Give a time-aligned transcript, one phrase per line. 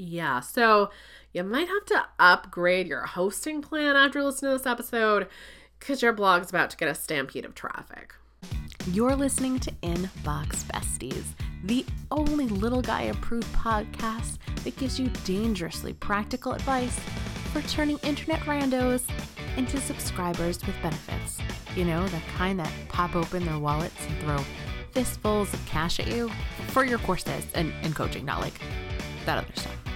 [0.00, 0.90] Yeah, so
[1.32, 5.26] you might have to upgrade your hosting plan after listening to this episode
[5.78, 8.14] because your blog's about to get a stampede of traffic.
[8.92, 11.24] You're listening to Inbox Besties,
[11.64, 16.98] the only little guy approved podcast that gives you dangerously practical advice
[17.52, 19.02] for turning internet randos
[19.56, 21.38] into subscribers with benefits.
[21.74, 24.38] You know, the kind that pop open their wallets and throw
[24.92, 26.30] fistfuls of cash at you
[26.68, 28.60] for your courses and, and coaching, not like
[29.26, 29.87] that other stuff.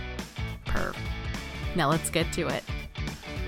[0.72, 0.96] Perv.
[1.76, 2.64] Now let's get to it.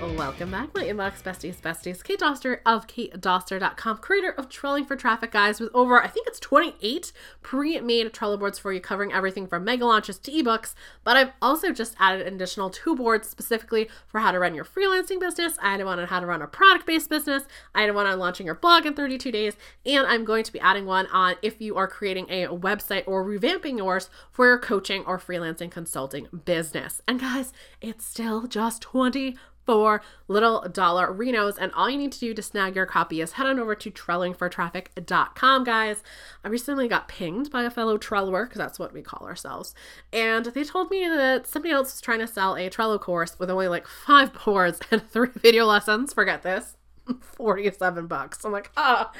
[0.01, 2.03] Welcome back, my inbox besties, besties.
[2.03, 6.39] Kate Doster of katedoster.com, creator of Trelloing for Traffic Guys, with over, I think it's
[6.39, 10.75] 28 pre made Trello boards for you, covering everything from mega launches to ebooks.
[11.03, 14.65] But I've also just added an additional two boards specifically for how to run your
[14.65, 15.57] freelancing business.
[15.61, 17.43] I added one on how to run a product based business.
[17.73, 19.55] I added one on launching your blog in 32 days.
[19.85, 23.25] And I'm going to be adding one on if you are creating a website or
[23.25, 27.01] revamping yours for your coaching or freelancing consulting business.
[27.07, 29.35] And guys, it's still just 20
[29.65, 31.57] for little dollar Renos.
[31.59, 33.91] And all you need to do to snag your copy is head on over to
[33.91, 36.03] trelloingfortraffic.com, guys.
[36.43, 39.73] I recently got pinged by a fellow Trellower, because that's what we call ourselves.
[40.13, 43.49] And they told me that somebody else was trying to sell a Trello course with
[43.49, 46.13] only like five boards and three video lessons.
[46.13, 46.77] Forget this.
[47.21, 48.43] 47 bucks.
[48.43, 49.11] I'm like, ah,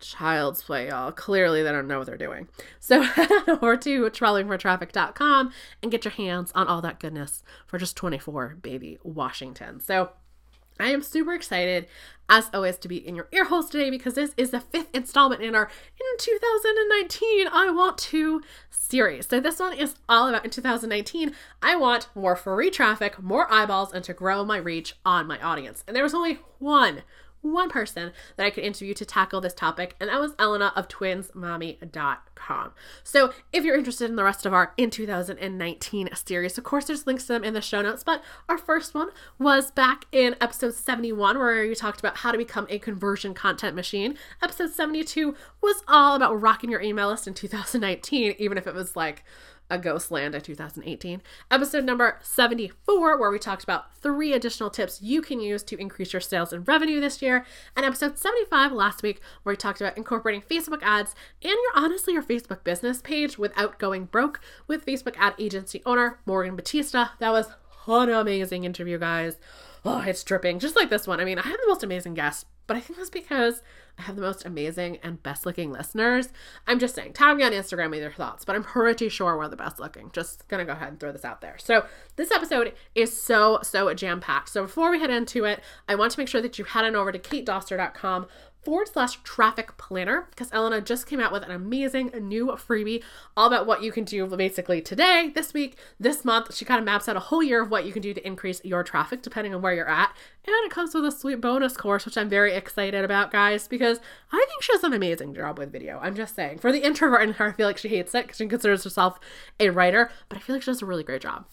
[0.00, 1.12] child's play, y'all.
[1.12, 2.48] Clearly, they don't know what they're doing.
[2.80, 7.96] So head over to trelloingfortraffic.com and get your hands on all that goodness for just
[7.96, 9.80] 24 baby Washington.
[9.80, 10.10] So
[10.80, 11.86] I am super excited,
[12.28, 15.42] as always, to be in your ear holes today because this is the fifth installment
[15.42, 15.70] in our
[16.00, 19.26] In 2019 I Want to series.
[19.26, 23.92] So, this one is all about in 2019, I want more free traffic, more eyeballs,
[23.92, 25.84] and to grow my reach on my audience.
[25.86, 27.02] And there was only one
[27.42, 30.88] one person that I could interview to tackle this topic, and that was Elna of
[30.88, 32.72] twinsmommy.com.
[33.04, 37.06] So if you're interested in the rest of our in 2019 series, of course, there's
[37.06, 38.04] links to them in the show notes.
[38.04, 42.38] But our first one was back in episode 71, where we talked about how to
[42.38, 44.16] become a conversion content machine.
[44.42, 48.96] Episode 72 was all about rocking your email list in 2019, even if it was
[48.96, 49.24] like
[49.70, 51.22] a Ghost Land in 2018.
[51.50, 56.12] Episode number 74, where we talked about three additional tips you can use to increase
[56.12, 57.46] your sales and revenue this year.
[57.76, 62.12] And episode 75 last week, where we talked about incorporating Facebook ads and your honestly
[62.12, 67.08] your Facebook business page without going broke with Facebook ad agency owner Morgan Batista.
[67.18, 67.48] That was
[67.86, 69.38] an amazing interview, guys.
[69.84, 71.20] Oh, it's dripping, just like this one.
[71.20, 73.62] I mean, I have the most amazing guests, but I think that's because
[73.98, 76.30] I have the most amazing and best looking listeners.
[76.66, 79.48] I'm just saying, tag me on Instagram with your thoughts, but I'm pretty sure we're
[79.48, 80.10] the best looking.
[80.12, 81.56] Just gonna go ahead and throw this out there.
[81.58, 81.84] So,
[82.16, 84.48] this episode is so, so jam packed.
[84.48, 86.96] So, before we head into it, I want to make sure that you head on
[86.96, 88.26] over to katedoster.com
[88.62, 93.02] forward slash traffic planner because Elna just came out with an amazing new freebie
[93.36, 96.54] all about what you can do basically today, this week, this month.
[96.54, 98.64] She kind of maps out a whole year of what you can do to increase
[98.64, 100.14] your traffic depending on where you're at.
[100.44, 104.00] And it comes with a sweet bonus course, which I'm very excited about, guys, because
[104.32, 105.98] I think she does an amazing job with video.
[106.00, 106.58] I'm just saying.
[106.58, 109.18] For the introvert in her, I feel like she hates it because she considers herself
[109.60, 111.46] a writer, but I feel like she does a really great job.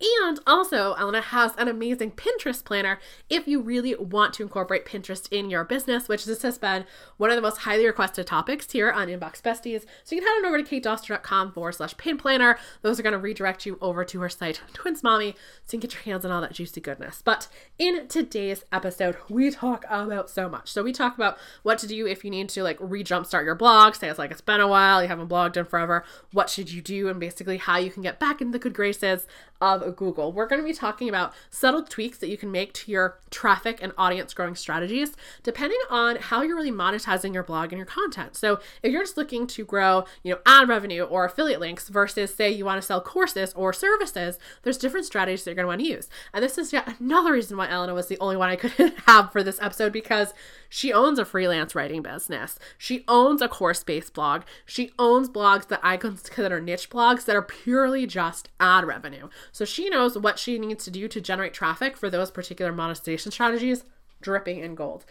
[0.00, 5.30] And also, Elna has an amazing Pinterest planner if you really want to incorporate Pinterest
[5.30, 6.86] in your business, which this has been
[7.18, 9.84] one of the most highly requested topics here on Inbox Besties.
[10.04, 12.58] So you can head on over to katedoster.com forward slash pin planner.
[12.80, 15.34] Those are going to redirect you over to her site, Twins Mommy,
[15.66, 17.20] so you can get your hands on all that juicy goodness.
[17.22, 20.70] But in today's episode, we talk about so much.
[20.70, 23.54] So we talk about what to do if you need to like re jumpstart your
[23.54, 23.94] blog.
[23.94, 26.04] Say it's like it's been a while, you haven't blogged in forever.
[26.32, 27.08] What should you do?
[27.08, 29.26] And basically how you can get back in the good graces
[29.60, 30.32] of Google.
[30.32, 33.78] We're going to be talking about subtle tweaks that you can make to your traffic
[33.82, 38.36] and audience growing strategies depending on how you're really monetizing your blog and your content.
[38.36, 42.34] So, if you're just looking to grow, you know, ad revenue or affiliate links versus
[42.34, 45.68] say you want to sell courses or services, there's different strategies that you're going to
[45.68, 46.08] want to use.
[46.32, 48.72] And this is yet another reason why Elna was the only one I could
[49.06, 50.34] have for this episode because
[50.68, 52.58] she owns a freelance writing business.
[52.78, 54.42] She owns a course-based blog.
[54.64, 59.28] She owns blogs that I consider niche blogs that are purely just ad revenue.
[59.52, 63.32] So she knows what she needs to do to generate traffic for those particular monetization
[63.32, 63.84] strategies,
[64.20, 65.06] dripping in gold.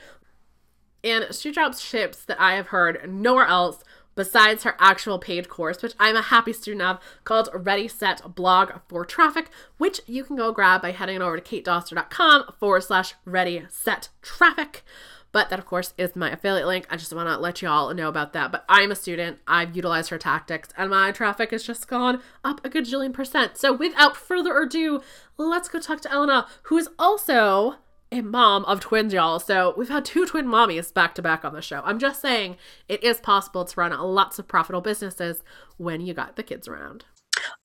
[1.04, 3.84] And she drops tips that I have heard nowhere else
[4.16, 8.72] besides her actual paid course, which I'm a happy student of, called Ready Set Blog
[8.90, 13.64] for Traffic, which you can go grab by heading over to katedoster.com forward slash ready
[13.70, 14.84] set traffic.
[15.32, 16.88] But that, of course, is my affiliate link.
[16.90, 18.52] I just want to let you all know about that.
[18.52, 19.40] But I'm a student.
[19.48, 23.58] I've utilized her tactics, and my traffic has just gone up a gajillion percent.
[23.58, 25.02] So without further ado,
[25.38, 27.76] let's go talk to Elna, who is also
[28.12, 29.40] a mom of twins, y'all.
[29.40, 31.82] So we've had two twin mommies back to back on the show.
[31.86, 35.44] I'm just saying it is possible to run lots of profitable businesses
[35.78, 37.06] when you got the kids around.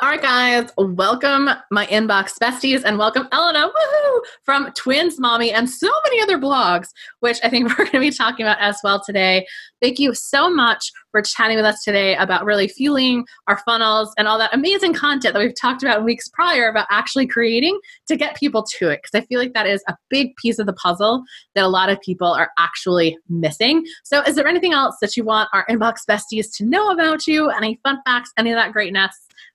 [0.01, 5.69] All right, guys, welcome my inbox besties and welcome Elna woohoo, from Twins Mommy and
[5.69, 6.89] so many other blogs,
[7.21, 9.47] which I think we're going to be talking about as well today.
[9.83, 14.27] Thank you so much for chatting with us today about really fueling our funnels and
[14.27, 17.79] all that amazing content that we've talked about in weeks prior about actually creating
[18.09, 19.01] to get people to it.
[19.03, 21.23] Because I feel like that is a big piece of the puzzle
[21.55, 23.85] that a lot of people are actually missing.
[24.05, 27.51] So, is there anything else that you want our inbox besties to know about you?
[27.51, 29.15] Any fun facts, any of that greatness?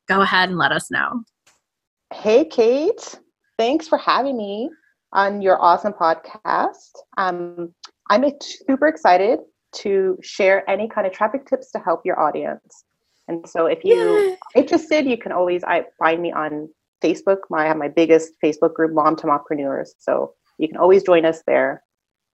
[0.10, 1.24] Go ahead and let us know.
[2.14, 3.20] Hey, Kate.
[3.58, 4.70] Thanks for having me
[5.14, 6.92] on your awesome podcast.
[7.18, 7.74] Um,
[8.10, 9.40] I'm super excited
[9.72, 12.84] to share any kind of traffic tips to help your audience.
[13.28, 16.68] And so, if you're interested, you can always I, find me on
[17.04, 17.38] Facebook.
[17.52, 19.90] My, I have my biggest Facebook group, Mom to Mompreneurs.
[20.00, 21.84] So you can always join us there,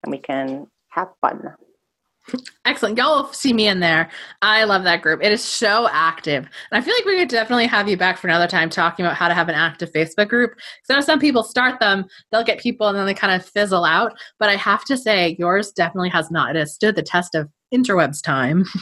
[0.04, 1.42] and we can have fun.
[2.64, 2.96] Excellent.
[2.96, 4.08] Y'all will see me in there.
[4.40, 5.22] I love that group.
[5.22, 6.44] It is so active.
[6.44, 9.16] And I feel like we could definitely have you back for another time talking about
[9.16, 10.52] how to have an active Facebook group.
[10.88, 14.16] Know some people start them, they'll get people and then they kind of fizzle out.
[14.38, 16.56] But I have to say, yours definitely has not.
[16.56, 18.64] It has stood the test of interwebs time.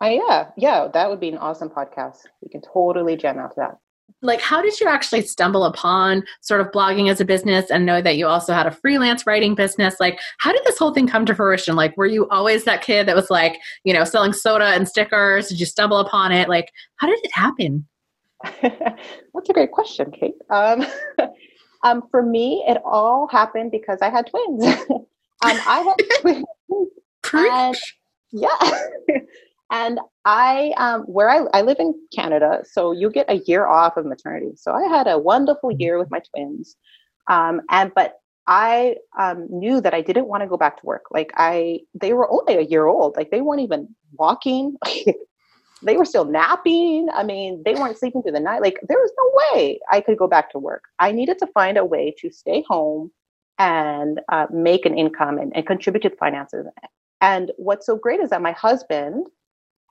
[0.00, 2.18] Uh, yeah, yeah, that would be an awesome podcast.
[2.40, 3.78] We can totally jam out to that
[4.22, 8.02] like how did you actually stumble upon sort of blogging as a business and know
[8.02, 9.96] that you also had a freelance writing business?
[10.00, 11.76] Like how did this whole thing come to fruition?
[11.76, 15.48] Like were you always that kid that was like you know selling soda and stickers?
[15.48, 16.48] Did you stumble upon it?
[16.48, 17.86] Like how did it happen?
[18.62, 20.34] That's a great question kate.
[20.50, 20.84] Um,
[21.84, 24.64] um, for me it all happened because i had twins.
[25.40, 26.44] Um, i had twins
[27.32, 27.76] and,
[28.32, 28.48] yeah
[29.70, 33.96] and I, um, where I, I live in Canada, so you get a year off
[33.96, 34.52] of maternity.
[34.56, 35.80] So I had a wonderful mm-hmm.
[35.80, 36.76] year with my twins.
[37.28, 38.14] Um, and, but
[38.46, 41.04] I um, knew that I didn't want to go back to work.
[41.10, 43.14] Like I, they were only a year old.
[43.16, 44.76] Like they weren't even walking.
[45.82, 47.08] they were still napping.
[47.12, 48.62] I mean, they weren't sleeping through the night.
[48.62, 50.84] Like there was no way I could go back to work.
[50.98, 53.10] I needed to find a way to stay home
[53.58, 56.66] and uh, make an income and, and contribute to the finances.
[57.20, 59.26] And what's so great is that my husband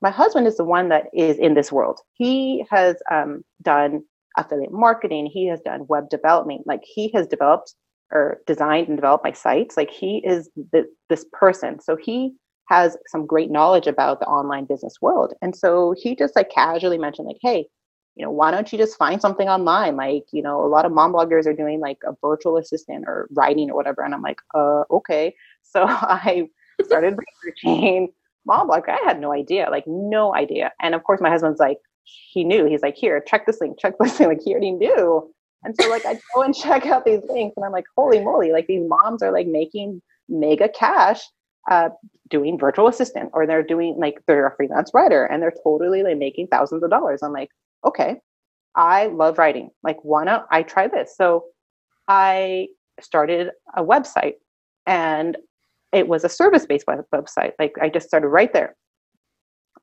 [0.02, 2.00] my husband is the one that is in this world.
[2.14, 4.04] He has um, done
[4.38, 5.26] affiliate marketing.
[5.26, 6.68] He has done web development.
[6.68, 7.74] Like he has developed
[8.12, 9.76] or designed and developed my sites.
[9.76, 11.80] Like he is the, this person.
[11.80, 12.34] So he
[12.70, 15.34] has some great knowledge about the online business world.
[15.42, 17.68] And so he just like casually mentioned like, hey,
[18.16, 19.96] you know, why don't you just find something online?
[19.96, 23.28] Like, you know, a lot of mom bloggers are doing like a virtual assistant or
[23.32, 24.04] writing or whatever.
[24.04, 25.36] And I'm like, uh, okay.
[25.64, 26.50] So I
[26.84, 28.10] started researching
[28.48, 30.72] mom like i had no idea like no idea.
[30.82, 32.66] And of course my husband's like he knew.
[32.66, 35.30] He's like here check this link check this link like he already knew.
[35.64, 38.52] And so like i go and check out these links and i'm like holy moly
[38.52, 41.22] like these moms are like making mega cash
[41.70, 41.90] uh,
[42.30, 46.18] doing virtual assistant or they're doing like they're a freelance writer and they're totally like
[46.18, 47.22] making thousands of dollars.
[47.24, 47.50] I'm like
[47.86, 48.18] okay.
[48.76, 49.70] I love writing.
[49.84, 50.48] Like why not?
[50.52, 51.16] I try this.
[51.16, 51.46] So
[52.08, 52.68] i
[53.02, 54.36] started a website
[54.86, 55.38] and
[55.94, 57.54] it was a service-based website.
[57.60, 58.76] Like I just started right there,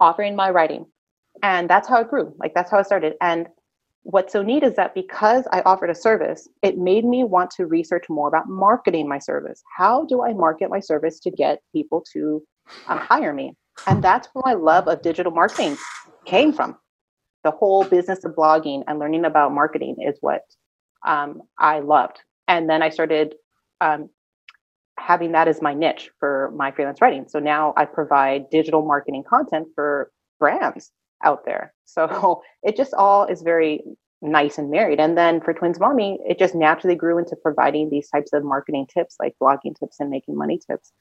[0.01, 0.87] offering my writing,
[1.43, 2.35] and that's how it grew.
[2.39, 3.15] Like that's how it started.
[3.21, 3.49] And
[4.03, 7.67] what's so neat is that because I offered a service, it made me want to
[7.67, 9.62] research more about marketing my service.
[9.77, 12.43] How do I market my service to get people to
[12.87, 13.55] um, hire me?
[13.87, 15.77] And that's where my love of digital marketing
[16.27, 16.77] came from.
[17.43, 20.43] The whole business of blogging and learning about marketing is what
[21.07, 22.21] um, I loved.
[22.47, 23.35] And then I started
[23.81, 24.11] um,
[24.99, 27.27] having that as my niche for my freelance writing.
[27.29, 31.73] So now I provide digital marketing content for brands out there.
[31.85, 33.83] So it just all is very
[34.23, 35.01] nice and married.
[35.01, 38.87] And then for Twins Mommy, it just naturally grew into providing these types of marketing
[38.93, 40.93] tips, like blogging tips and making money tips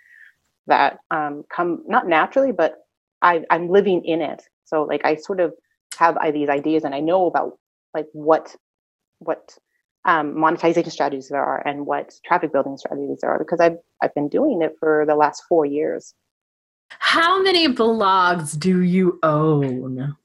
[0.67, 2.77] that um, come not naturally, but
[3.21, 4.43] I, I'm living in it.
[4.65, 5.53] So like I sort of
[5.97, 7.57] have these ideas and I know about
[7.93, 8.55] like what
[9.19, 9.57] what
[10.05, 14.13] um, monetization strategies there are and what traffic building strategies there are because I've I've
[14.13, 16.13] been doing it for the last four years.
[16.99, 20.15] How many blogs do you own?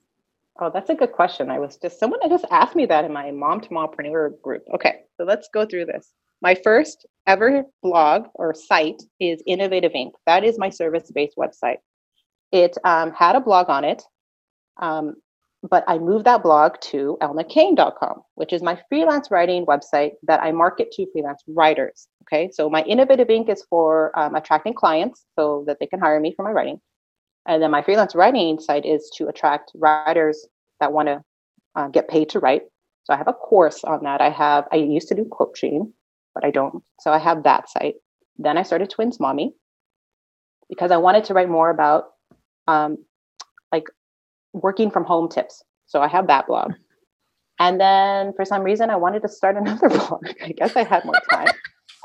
[0.61, 1.51] Oh, that's a good question.
[1.51, 4.65] I was just someone just asked me that in my mom to mompreneur group.
[4.75, 6.13] Okay, so let's go through this.
[6.43, 10.15] My first ever blog or site is Innovative Ink.
[10.27, 11.79] That is my service based website.
[12.51, 14.03] It um, had a blog on it.
[14.81, 15.17] Um,
[15.63, 20.53] but I moved that blog to elnacain.com, which is my freelance writing website that I
[20.53, 22.09] market to freelance writers.
[22.23, 26.21] Okay, so my innovative ink is for um, attracting clients so that they can hire
[26.21, 26.81] me for my writing.
[27.47, 30.47] And then my freelance writing site is to attract writers
[30.81, 31.23] that want to
[31.75, 32.63] uh, get paid to write.
[33.05, 34.21] So I have a course on that.
[34.21, 35.93] I have, I used to do coaching,
[36.35, 36.85] but I don't.
[37.01, 37.95] So I have that site.
[38.37, 39.55] Then I started Twins Mommy
[40.69, 42.11] because I wanted to write more about
[42.67, 42.99] um,
[43.73, 43.89] like
[44.63, 45.63] working from home tips.
[45.87, 46.73] So I have that blog.
[47.59, 50.27] And then for some reason, I wanted to start another blog.
[50.43, 51.49] I guess I had more time.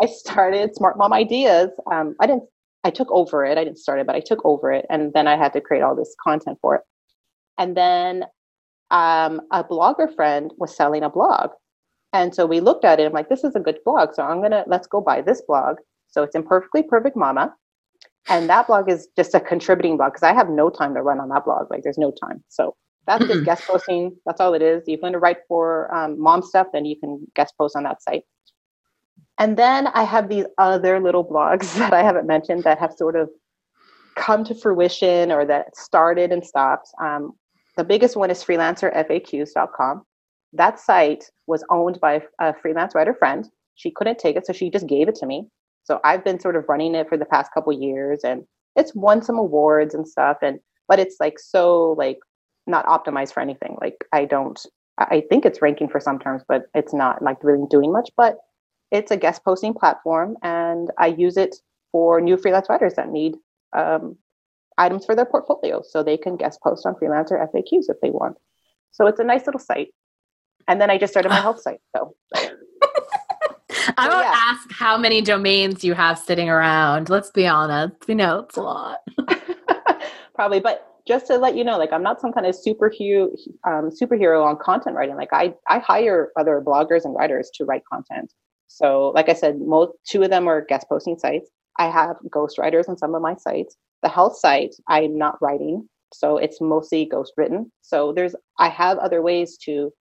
[0.01, 1.69] I started Smart Mom Ideas.
[1.91, 2.43] Um, I didn't.
[2.83, 3.57] I took over it.
[3.57, 5.83] I didn't start it, but I took over it, and then I had to create
[5.83, 6.81] all this content for it.
[7.57, 8.25] And then
[8.91, 11.51] um, a blogger friend was selling a blog,
[12.12, 13.05] and so we looked at it.
[13.05, 15.77] I'm like, this is a good blog, so I'm gonna let's go buy this blog.
[16.07, 17.53] So it's Imperfectly Perfect Mama,
[18.29, 21.19] and that blog is just a contributing blog because I have no time to run
[21.19, 21.69] on that blog.
[21.69, 22.43] Like, there's no time.
[22.49, 22.75] So
[23.05, 24.15] that's just guest posting.
[24.25, 24.83] That's all it is.
[24.83, 27.83] If you want to write for um, mom stuff, then you can guest post on
[27.83, 28.23] that site.
[29.39, 33.15] And then I have these other little blogs that I haven't mentioned that have sort
[33.15, 33.29] of
[34.15, 36.89] come to fruition or that started and stopped.
[37.01, 37.33] Um,
[37.75, 40.03] the biggest one is freelancerfaqs.com.
[40.53, 43.49] That site was owned by a freelance writer friend.
[43.75, 45.47] She couldn't take it, so she just gave it to me.
[45.83, 48.43] So I've been sort of running it for the past couple years, and
[48.75, 50.37] it's won some awards and stuff.
[50.41, 52.19] And but it's like so like
[52.67, 53.77] not optimized for anything.
[53.81, 54.59] Like I don't.
[54.97, 58.11] I think it's ranking for some terms, but it's not like really doing much.
[58.15, 58.37] But
[58.91, 61.55] it's a guest posting platform, and I use it
[61.91, 63.35] for new freelance writers that need
[63.75, 64.17] um,
[64.77, 68.37] items for their portfolio, so they can guest post on Freelancer FAQs if they want.
[68.91, 69.89] So it's a nice little site.
[70.67, 71.81] And then I just started my health site.
[71.95, 72.15] So.
[73.97, 74.31] I won't yeah.
[74.33, 77.09] ask how many domains you have sitting around.
[77.09, 77.95] Let's be honest.
[78.07, 79.00] We know it's a lot.
[80.35, 83.29] Probably, but just to let you know, like I'm not some kind of superhero
[83.67, 85.15] um, superhero on content writing.
[85.15, 88.33] Like I I hire other bloggers and writers to write content.
[88.67, 91.50] So, like I said, most two of them are guest posting sites.
[91.77, 93.75] I have ghostwriters on some of my sites.
[94.01, 97.71] The health site, I'm not writing, so it's mostly ghost written.
[97.81, 99.91] So there's I have other ways to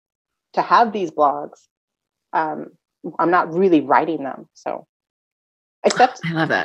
[0.55, 1.69] to have these blogs.
[2.33, 2.71] Um,
[3.19, 4.87] I'm not really writing them, so
[5.85, 6.65] Except I love that.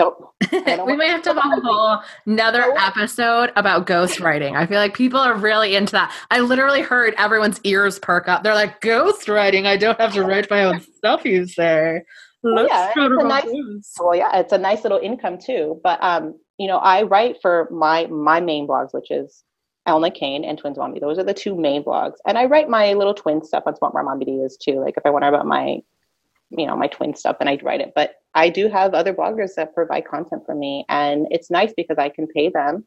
[0.86, 4.56] we might have to have a whole another episode about ghostwriting.
[4.56, 6.14] I feel like people are really into that.
[6.30, 8.44] I literally heard everyone's ears perk up.
[8.44, 12.02] They're like, ghostwriting, I don't have to write my own stuff, you say.
[12.44, 15.82] Well, yeah, it's a nice, well, yeah, it's a nice little income too.
[15.84, 19.44] But um, you know, I write for my my main blogs, which is
[19.88, 21.00] Elna Cain and Twins Mommy.
[21.00, 22.18] Those are the two main blogs.
[22.28, 24.80] And I write my little twin stuff on Smart Mom Ideas too.
[24.80, 25.80] Like if I wonder about my
[26.50, 29.54] you know my twin stuff and i write it but i do have other bloggers
[29.56, 32.86] that provide content for me and it's nice because i can pay them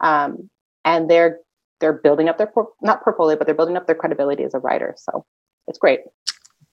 [0.00, 0.50] um,
[0.84, 1.38] and they're
[1.80, 4.58] they're building up their por- not portfolio but they're building up their credibility as a
[4.58, 5.24] writer so
[5.68, 6.00] it's great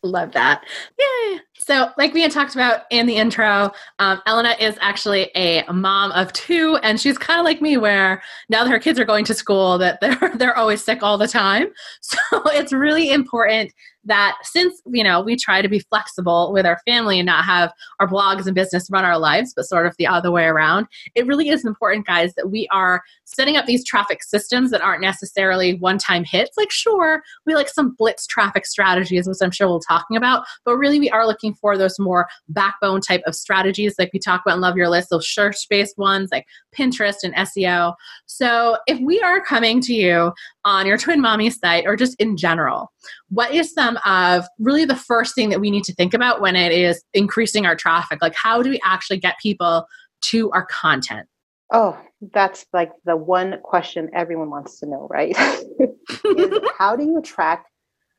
[0.05, 0.65] Love that.
[0.99, 1.39] Yay.
[1.57, 6.11] So, like we had talked about in the intro, um, Elna is actually a mom
[6.11, 9.23] of two, and she's kind of like me, where now that her kids are going
[9.23, 11.67] to school, that they're they're always sick all the time.
[12.01, 13.71] So it's really important
[14.05, 17.71] that since you know we try to be flexible with our family and not have
[17.99, 21.25] our blogs and business run our lives but sort of the other way around it
[21.25, 25.75] really is important guys that we are setting up these traffic systems that aren't necessarily
[25.75, 26.57] one-time hits.
[26.57, 30.75] Like sure we like some blitz traffic strategies which i'm sure we'll talking about but
[30.77, 33.95] really we are looking for those more backbone type of strategies.
[33.97, 36.45] Like we talk about in love your list those search based ones like
[36.77, 37.93] pinterest and seo
[38.25, 40.31] so if we are coming to you
[40.65, 42.91] on your twin mommy site or just in general?
[43.29, 46.55] What is some of really the first thing that we need to think about when
[46.55, 48.21] it is increasing our traffic?
[48.21, 49.85] Like how do we actually get people
[50.23, 51.27] to our content?
[51.71, 51.97] Oh
[52.31, 55.35] that's like the one question everyone wants to know right?
[56.77, 57.69] How do you attract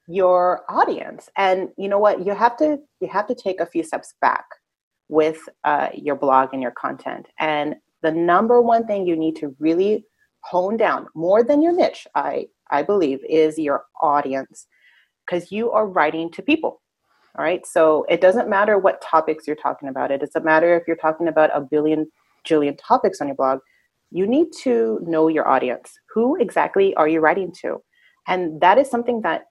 [0.07, 1.31] your audience?
[1.37, 2.27] And you know what?
[2.27, 4.45] You have to you have to take a few steps back
[5.09, 7.27] with uh, your blog and your content.
[7.39, 10.05] And the number one thing you need to really
[10.45, 14.67] hone down more than your niche i i believe is your audience
[15.25, 16.81] because you are writing to people
[17.37, 17.67] all right?
[17.67, 20.11] So it doesn't matter what topics you're talking about.
[20.11, 22.11] It doesn't matter if you're talking about a billion
[22.49, 23.59] jillion topics on your blog.
[24.11, 25.93] You need to know your audience.
[26.15, 27.83] Who exactly are you writing to?
[28.29, 29.47] And that is something that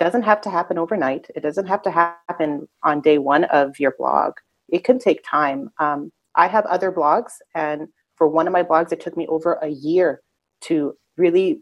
[0.00, 1.28] doesn't have to happen overnight.
[1.36, 4.32] It doesn't have to happen on day one of your blog.
[4.68, 5.70] It can take time.
[5.78, 7.88] Um, i have other blogs and
[8.22, 10.22] for one of my blogs it took me over a year
[10.60, 11.60] to really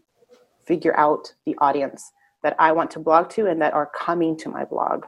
[0.63, 2.11] figure out the audience
[2.43, 5.07] that I want to blog to and that are coming to my blog.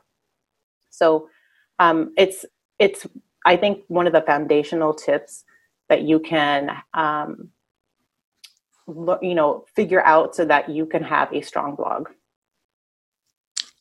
[0.89, 1.29] So
[1.77, 2.43] um, it's
[2.79, 3.05] it's
[3.45, 5.43] I think one of the foundational tips
[5.89, 7.49] that you can um,
[9.21, 12.09] you know figure out so that you can have a strong blog.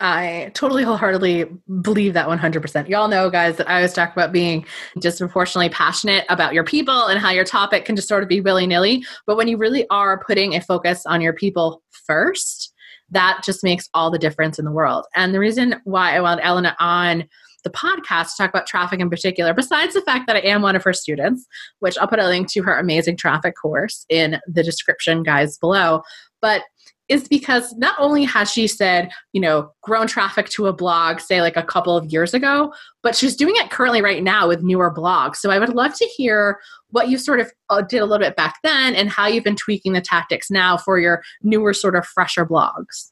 [0.02, 1.46] I totally wholeheartedly
[1.80, 2.88] believe that 100%.
[2.88, 4.66] Y'all know, guys, that I always talk about being
[5.00, 8.66] disproportionately passionate about your people and how your topic can just sort of be willy
[8.66, 9.04] nilly.
[9.26, 12.72] But when you really are putting a focus on your people first,
[13.10, 15.06] that just makes all the difference in the world.
[15.14, 17.28] And the reason why I wanted Elna on
[17.62, 20.74] the podcast to talk about traffic in particular, besides the fact that I am one
[20.74, 21.46] of her students,
[21.78, 26.02] which I'll put a link to her amazing traffic course in the description, guys, below.
[26.40, 26.62] But
[27.08, 31.40] is because not only has she said, you know, grown traffic to a blog, say
[31.40, 34.92] like a couple of years ago, but she's doing it currently right now with newer
[34.92, 35.36] blogs.
[35.36, 38.36] So I would love to hear what you sort of uh, did a little bit
[38.36, 42.06] back then and how you've been tweaking the tactics now for your newer, sort of
[42.06, 43.10] fresher blogs.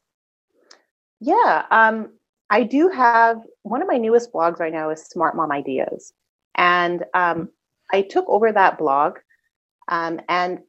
[1.21, 2.11] Yeah, um,
[2.51, 6.13] I do have one of my newest blogs right now is Smart Mom Ideas.
[6.57, 7.49] And um,
[7.93, 9.19] I took over that blog
[9.89, 10.61] um, and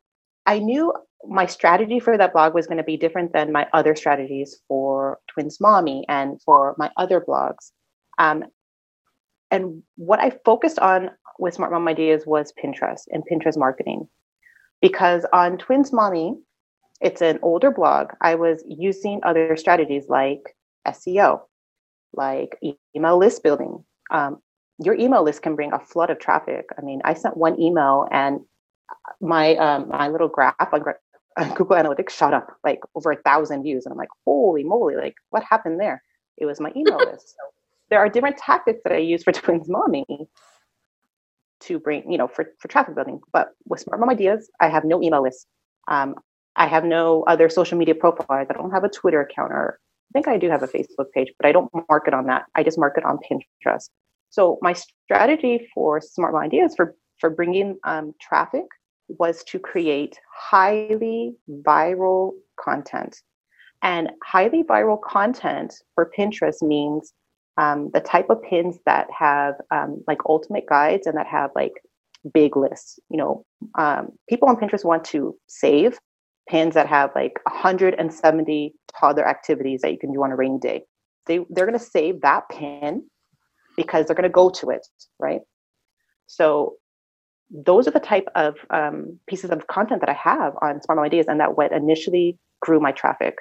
[0.45, 0.93] I knew
[1.27, 5.19] my strategy for that blog was going to be different than my other strategies for
[5.27, 7.71] Twins Mommy and for my other blogs.
[8.17, 8.45] Um,
[9.49, 14.07] and what I focused on with Smart Mom Ideas was Pinterest and Pinterest marketing.
[14.81, 16.35] Because on Twins Mommy,
[17.01, 18.11] it's an older blog.
[18.21, 20.55] I was using other strategies like
[20.87, 21.41] SEO,
[22.13, 22.57] like
[22.95, 23.83] email list building.
[24.09, 24.39] Um,
[24.79, 26.65] your email list can bring a flood of traffic.
[26.77, 28.39] I mean, I sent one email and
[29.19, 30.83] my um, my little graph on
[31.55, 34.95] Google Analytics shot up like over a thousand views, and I'm like, holy moly!
[34.95, 36.03] Like, what happened there?
[36.37, 37.29] It was my email list.
[37.29, 37.53] So
[37.89, 40.05] there are different tactics that I use for Twins Mommy
[41.61, 43.21] to bring, you know, for for traffic building.
[43.31, 45.47] But with Smart Mom Ideas, I have no email list.
[45.87, 46.15] Um,
[46.55, 48.47] I have no other social media profiles.
[48.49, 51.31] I don't have a Twitter account, or I think I do have a Facebook page,
[51.39, 52.43] but I don't market on that.
[52.55, 53.89] I just market on Pinterest.
[54.29, 58.65] So my strategy for Smart Mom Ideas for for bringing um, traffic
[59.19, 63.17] was to create highly viral content.
[63.83, 67.13] And highly viral content for Pinterest means
[67.57, 71.73] um, the type of pins that have um, like ultimate guides and that have like
[72.33, 72.99] big lists.
[73.09, 73.45] You know,
[73.77, 75.97] um, people on Pinterest want to save
[76.47, 80.83] pins that have like 170 toddler activities that you can do on a rainy day.
[81.25, 83.03] They they're going to save that pin
[83.77, 84.85] because they're going to go to it,
[85.19, 85.41] right?
[86.27, 86.75] So
[87.51, 91.05] those are the type of um, pieces of content that I have on Smart Mom
[91.05, 93.37] Ideas, and that what initially grew my traffic.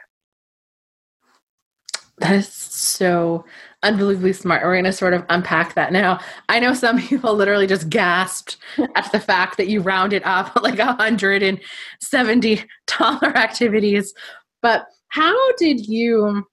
[2.19, 3.47] That is so
[3.83, 4.63] unbelievably smart.
[4.63, 6.21] We're going to sort of unpack that now.
[6.49, 8.59] I know some people literally just gasped
[8.95, 12.65] at the fact that you rounded up like 170
[12.99, 14.13] dollar activities.
[14.61, 16.45] But how did you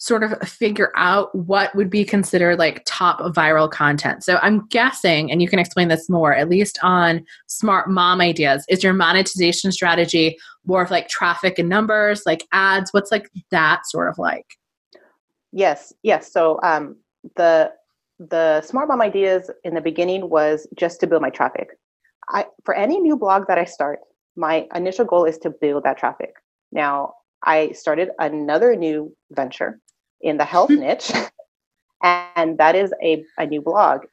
[0.00, 4.24] sort of figure out what would be considered like top viral content.
[4.24, 8.64] So I'm guessing, and you can explain this more, at least on smart mom ideas,
[8.70, 12.94] is your monetization strategy more of like traffic and numbers, like ads?
[12.94, 14.46] What's like that sort of like?
[15.52, 16.32] Yes, yes.
[16.32, 16.96] So um,
[17.36, 17.70] the
[18.18, 21.68] the smart mom ideas in the beginning was just to build my traffic.
[22.30, 23.98] I for any new blog that I start,
[24.34, 26.32] my initial goal is to build that traffic.
[26.72, 29.78] Now, I started another new venture
[30.20, 31.12] in the health niche.
[32.02, 34.06] And that is a, a new blog,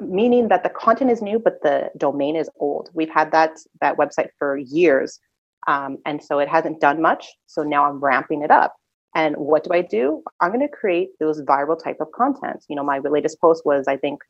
[0.00, 2.88] meaning that the content is new, but the domain is old.
[2.94, 5.20] We've had that, that website for years.
[5.66, 7.26] Um, and so it hasn't done much.
[7.46, 8.76] So now I'm ramping it up.
[9.14, 10.22] And what do I do?
[10.40, 12.64] I'm going to create those viral type of content.
[12.68, 14.20] You know, my latest post was, I think,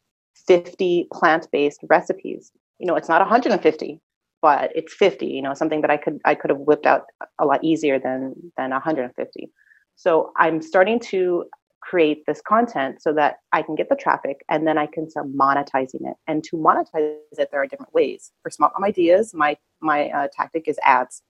[0.47, 2.53] 50 plant-based recipes.
[2.79, 4.01] You know, it's not 150,
[4.43, 5.27] but it's 50.
[5.27, 7.07] You know, something that I could I could have whipped out
[7.41, 9.51] a lot easier than than 150.
[9.96, 11.46] So I'm starting to
[11.80, 15.32] create this content so that I can get the traffic and then I can start
[15.32, 16.16] monetizing it.
[16.26, 18.32] And to monetize it, there are different ways.
[18.42, 21.22] For Smart Mom Ideas, my my uh, tactic is ads.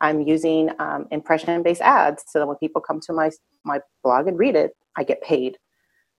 [0.00, 3.30] I'm using um, impression-based ads so that when people come to my
[3.64, 5.58] my blog and read it, I get paid.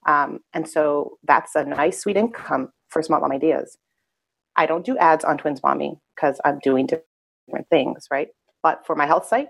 [0.06, 3.76] Um, and so that's a nice, sweet income for Smart Mom Ideas.
[4.56, 8.28] I don't do ads on Twins Mommy because I'm doing different things, right?
[8.62, 9.48] But for my health site,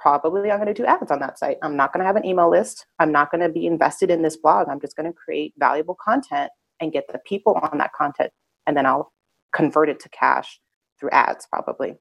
[0.00, 1.58] probably I'm going to do ads on that site.
[1.62, 2.86] I'm not going to have an email list.
[2.98, 4.68] I'm not going to be invested in this blog.
[4.68, 8.30] I'm just going to create valuable content and get the people on that content.
[8.66, 9.12] And then I'll
[9.54, 10.60] convert it to cash
[11.00, 11.94] through ads, probably.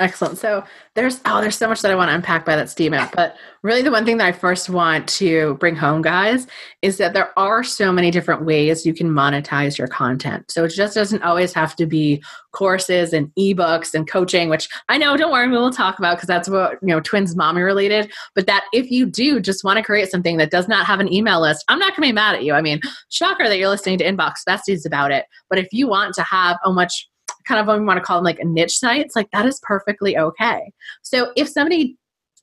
[0.00, 0.38] Excellent.
[0.38, 3.12] So there's oh, there's so much that I want to unpack by that statement.
[3.14, 6.48] But really the one thing that I first want to bring home, guys,
[6.82, 10.50] is that there are so many different ways you can monetize your content.
[10.50, 14.98] So it just doesn't always have to be courses and ebooks and coaching, which I
[14.98, 18.12] know, don't worry, we will talk about because that's what you know, twins mommy related.
[18.34, 21.12] But that if you do just want to create something that does not have an
[21.12, 22.54] email list, I'm not gonna be mad at you.
[22.54, 22.80] I mean,
[23.10, 25.26] shocker that you're listening to Inbox Besties about it.
[25.48, 27.08] But if you want to have a much
[27.46, 30.72] kind of want to call them like a niche sites, like that is perfectly okay.
[31.02, 31.96] So if somebody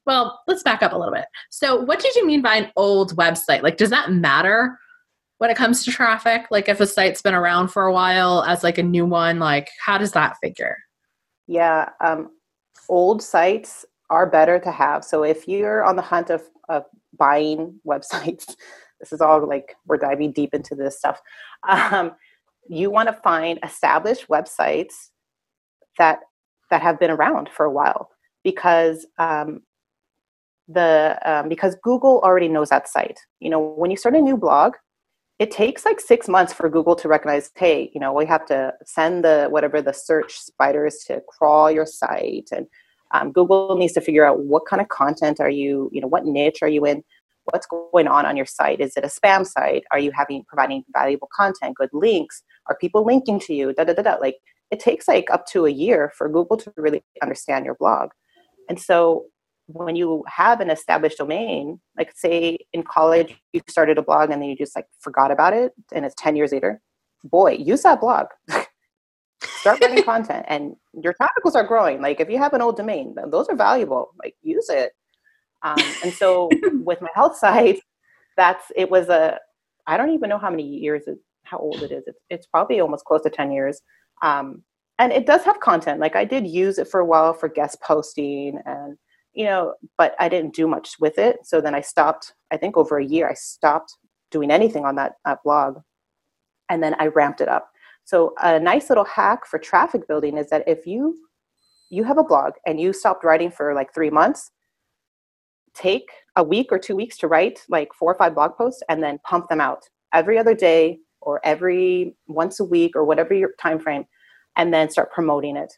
[0.06, 1.26] well, let's back up a little bit.
[1.50, 3.62] So, what did you mean by an old website?
[3.62, 4.78] Like, does that matter
[5.38, 6.46] when it comes to traffic?
[6.50, 9.70] Like, if a site's been around for a while as like a new one, like,
[9.84, 10.78] how does that figure?
[11.48, 12.32] Yeah, um,
[12.90, 15.04] old sites are better to have.
[15.06, 16.86] So, if you're on the hunt of, of
[17.18, 18.56] buying websites,
[19.00, 21.22] this is all like we're diving deep into this stuff.
[21.68, 22.14] Um,
[22.70, 25.10] you want to find established websites
[25.98, 26.20] that
[26.70, 28.10] that have been around for a while
[28.44, 29.62] because um,
[30.68, 33.20] the um, because Google already knows that site.
[33.40, 34.74] You know, when you start a new blog,
[35.40, 38.74] it takes like six months for Google to recognize, hey, you know, we have to
[38.86, 42.68] send the whatever the search spiders to crawl your site, and
[43.12, 46.26] um, Google needs to figure out what kind of content are you, you know, what
[46.26, 47.04] niche are you in,
[47.46, 48.80] what's going on on your site.
[48.80, 49.84] Is it a spam site?
[49.92, 52.44] Are you having providing valuable content, good links?
[52.68, 53.74] Are people linking to you?
[53.74, 54.16] Da da da da.
[54.16, 54.38] Like
[54.70, 58.10] it takes like up to a year for Google to really understand your blog,
[58.70, 59.26] and so
[59.74, 64.42] when you have an established domain, like say in college you started a blog and
[64.42, 66.82] then you just like forgot about it and it's 10 years later,
[67.24, 68.28] boy, use that blog.
[69.42, 72.02] Start writing content and your traffic are growing.
[72.02, 74.12] Like if you have an old domain, those are valuable.
[74.22, 74.94] Like use it.
[75.64, 76.50] Um, and so
[76.84, 77.82] with my health site,
[78.38, 79.40] that's it was a
[79.88, 82.04] I don't even know how many years it, how old it is.
[82.08, 83.82] It's, it's probably almost close to 10 years.
[84.22, 84.64] Um,
[85.00, 86.00] and it does have content.
[86.00, 88.98] Like I did use it for a while for guest posting and
[89.34, 91.40] you know, but I didn't do much with it.
[91.44, 93.96] So then I stopped, I think over a year, I stopped
[94.30, 95.80] doing anything on that, that blog.
[96.70, 97.70] And then I ramped it up.
[98.04, 101.18] So a nice little hack for traffic building is that if you
[101.90, 104.50] you have a blog and you stopped writing for like three months,
[105.74, 109.02] take a week or two weeks to write like four or five blog posts and
[109.02, 113.52] then pump them out every other day or every once a week or whatever your
[113.60, 114.06] time frame
[114.56, 115.74] and then start promoting it.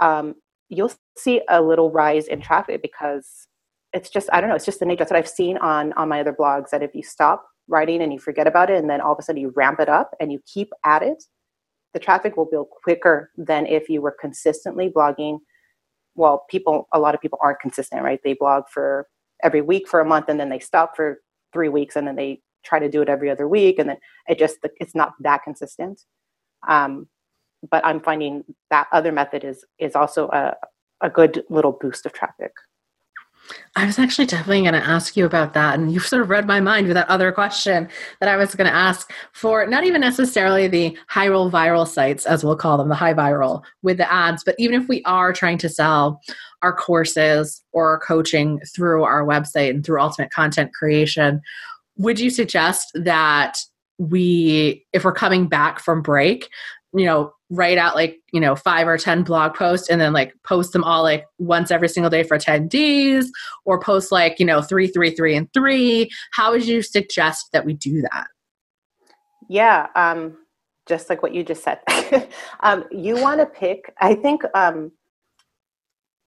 [0.00, 0.34] Um,
[0.68, 3.48] you'll see a little rise in traffic because
[3.92, 4.98] it's just i don't know it's just the nature.
[4.98, 8.12] That's what i've seen on on my other blogs that if you stop writing and
[8.12, 10.32] you forget about it and then all of a sudden you ramp it up and
[10.32, 11.22] you keep at it
[11.94, 15.38] the traffic will build quicker than if you were consistently blogging
[16.16, 19.06] well people a lot of people aren't consistent right they blog for
[19.42, 21.20] every week for a month and then they stop for
[21.52, 23.98] three weeks and then they try to do it every other week and then
[24.28, 26.02] it just it's not that consistent
[26.68, 27.08] um,
[27.70, 30.54] but I'm finding that other method is is also a,
[31.02, 32.52] a good little boost of traffic.
[33.76, 35.78] I was actually definitely going to ask you about that.
[35.78, 37.88] And you've sort of read my mind with that other question
[38.20, 42.26] that I was going to ask for not even necessarily the high roll viral sites,
[42.26, 45.32] as we'll call them, the high viral with the ads, but even if we are
[45.32, 46.20] trying to sell
[46.62, 51.40] our courses or our coaching through our website and through ultimate content creation,
[51.96, 53.58] would you suggest that
[53.98, 56.48] we, if we're coming back from break,
[56.94, 60.34] you know, write out like, you know, five or 10 blog posts and then like
[60.44, 63.30] post them all like once every single day for 10 days
[63.64, 66.10] or post like, you know, three, three, three, and three.
[66.32, 68.26] How would you suggest that we do that?
[69.48, 69.86] Yeah.
[69.94, 70.38] Um,
[70.86, 71.80] just like what you just said.
[72.60, 74.92] um, you want to pick, I think, um,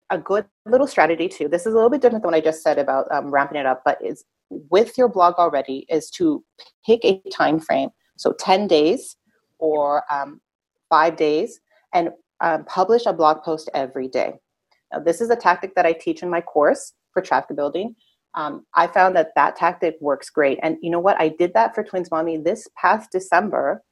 [0.10, 1.48] a good little strategy too.
[1.48, 3.66] This is a little bit different than what I just said about um, ramping it
[3.66, 6.44] up, but is with your blog already is to
[6.86, 7.90] pick a time frame.
[8.18, 9.16] So 10 days
[9.60, 10.42] or um,
[10.90, 11.60] five days
[11.94, 12.10] and
[12.42, 14.34] um, publish a blog post every day.
[14.92, 17.96] Now, this is a tactic that I teach in my course for traffic building.
[18.36, 20.60] Um, I found that that tactic works great.
[20.62, 21.20] And you know what?
[21.20, 23.84] I did that for Twins Mommy this past December.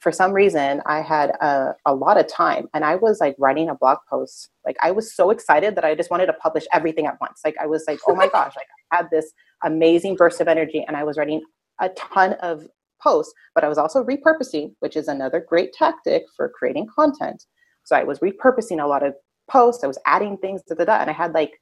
[0.00, 3.70] For some reason, I had a, a lot of time and I was like writing
[3.70, 4.50] a blog post.
[4.64, 7.40] Like, I was so excited that I just wanted to publish everything at once.
[7.44, 9.32] Like, I was like, oh my gosh, like, I had this
[9.64, 11.42] amazing burst of energy and I was writing
[11.80, 12.68] a ton of
[13.02, 17.44] posts, but I was also repurposing, which is another great tactic for creating content.
[17.84, 19.14] So I was repurposing a lot of
[19.50, 21.52] posts, I was adding things, da, da, da, and I had like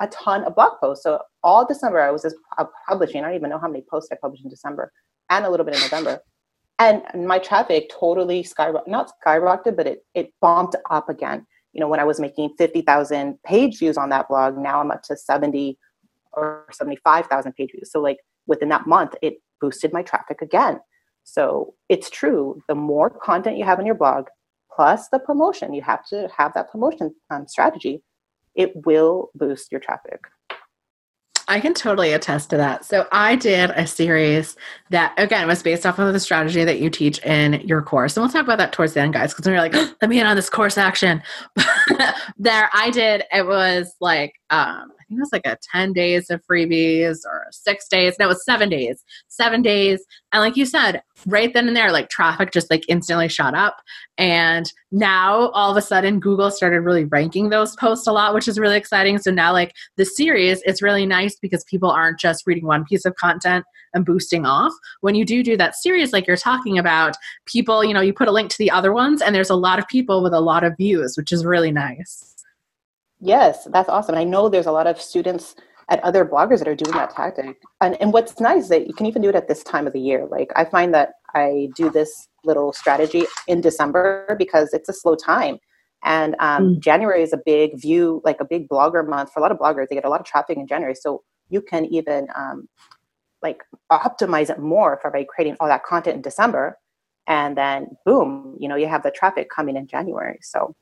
[0.00, 1.04] a ton of blog posts.
[1.04, 2.36] So all December, I was just
[2.88, 3.22] publishing.
[3.22, 4.92] I don't even know how many posts I published in December
[5.28, 6.20] and a little bit in November.
[6.78, 11.46] And my traffic totally skyrocketed, not skyrocketed, but it, it bumped up again.
[11.72, 15.02] You know, when I was making 50,000 page views on that blog, now I'm up
[15.04, 15.78] to 70
[16.32, 17.92] or 75,000 page views.
[17.92, 20.80] So like within that month, it boosted my traffic again.
[21.24, 22.62] So it's true.
[22.68, 24.26] The more content you have on your blog,
[24.74, 28.02] plus the promotion, you have to have that promotion um, strategy.
[28.54, 30.20] It will boost your traffic.
[31.50, 32.84] I can totally attest to that.
[32.84, 34.56] So I did a series
[34.90, 38.16] that again was based off of the strategy that you teach in your course.
[38.16, 40.26] And we'll talk about that towards the end, guys, because we're like, let me in
[40.26, 41.20] on this course action.
[42.38, 46.40] there I did, it was like um, think it was like a 10 days of
[46.46, 48.16] freebies or six days.
[48.18, 49.04] No, it was seven days.
[49.28, 50.04] Seven days.
[50.32, 53.78] And like you said, right then and there, like traffic just like instantly shot up.
[54.18, 58.46] And now all of a sudden Google started really ranking those posts a lot, which
[58.46, 59.18] is really exciting.
[59.18, 63.04] So now like the series, it's really nice because people aren't just reading one piece
[63.04, 64.72] of content and boosting off.
[65.00, 68.28] When you do do that series like you're talking about, people, you know, you put
[68.28, 70.62] a link to the other ones and there's a lot of people with a lot
[70.62, 72.30] of views, which is really nice.
[73.20, 74.14] Yes, that's awesome.
[74.14, 75.54] I know there's a lot of students
[75.90, 77.60] at other bloggers that are doing that tactic.
[77.80, 79.92] And, and what's nice is that you can even do it at this time of
[79.92, 80.26] the year.
[80.30, 85.16] Like I find that I do this little strategy in December because it's a slow
[85.16, 85.58] time.
[86.02, 86.80] And um, mm.
[86.80, 89.88] January is a big view, like a big blogger month for a lot of bloggers.
[89.88, 90.94] They get a lot of traffic in January.
[90.94, 92.68] So you can even um,
[93.42, 93.58] like
[93.92, 96.78] optimize it more for by creating all that content in December.
[97.26, 100.38] And then boom, you know, you have the traffic coming in January.
[100.40, 100.74] So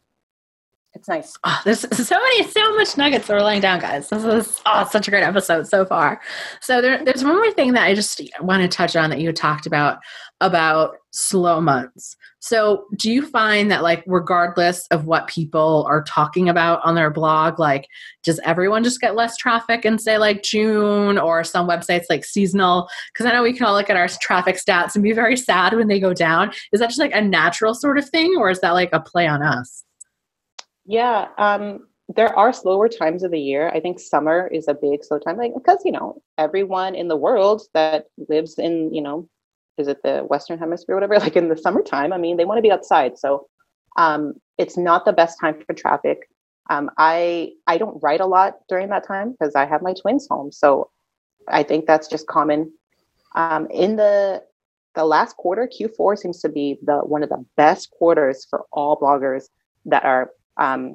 [0.95, 1.35] it's nice.
[1.45, 4.09] Ah, oh, there's so many, so much nuggets that are laying down, guys.
[4.09, 6.21] This is oh, such a great episode so far.
[6.61, 9.33] So there, there's one more thing that I just want to touch on that you
[9.33, 9.99] talked about
[10.41, 12.17] about slow months.
[12.39, 17.11] So do you find that like regardless of what people are talking about on their
[17.11, 17.87] blog, like
[18.23, 22.89] does everyone just get less traffic in say like June or some websites like seasonal?
[23.13, 25.75] Because I know we can all look at our traffic stats and be very sad
[25.75, 26.53] when they go down.
[26.73, 29.27] Is that just like a natural sort of thing, or is that like a play
[29.27, 29.85] on us?
[30.89, 33.69] Yeah, um, there are slower times of the year.
[33.69, 37.17] I think summer is a big slow time, like because you know everyone in the
[37.17, 39.29] world that lives in you know,
[39.77, 41.19] is it the Western Hemisphere, whatever?
[41.21, 43.47] Like in the summertime, I mean, they want to be outside, so
[43.99, 46.31] um, it's not the best time for traffic.
[46.71, 50.27] Um, I I don't write a lot during that time because I have my twins
[50.31, 50.91] home, so
[51.49, 52.73] I think that's just common.
[53.35, 54.43] Um, in the
[54.95, 58.99] the last quarter, Q4 seems to be the one of the best quarters for all
[58.99, 59.49] bloggers
[59.85, 60.95] that are um,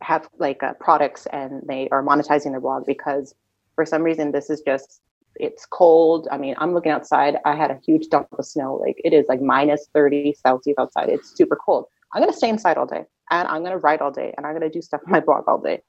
[0.00, 3.34] have like uh, products and they are monetizing their blog because
[3.74, 5.00] for some reason this is just
[5.36, 6.28] it's cold.
[6.30, 7.36] I mean, I'm looking outside.
[7.44, 8.76] I had a huge dump of snow.
[8.76, 11.08] Like it is like minus 30 Celsius outside.
[11.08, 11.86] It's super cold.
[12.12, 14.70] I'm gonna stay inside all day and I'm gonna write all day and I'm gonna
[14.70, 15.82] do stuff on my blog all day.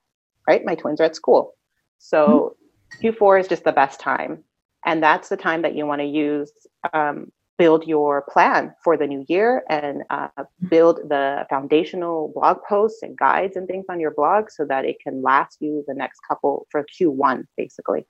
[0.47, 0.63] Right?
[0.65, 1.55] My twins are at school.
[1.97, 2.55] So
[3.01, 3.07] mm-hmm.
[3.07, 4.43] Q4 is just the best time.
[4.85, 6.51] And that's the time that you want to use
[6.93, 10.27] um, build your plan for the new year and uh,
[10.67, 14.95] build the foundational blog posts and guides and things on your blog so that it
[14.99, 18.07] can last you the next couple for Q1, basically.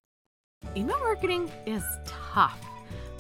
[0.78, 2.58] Email marketing is tough.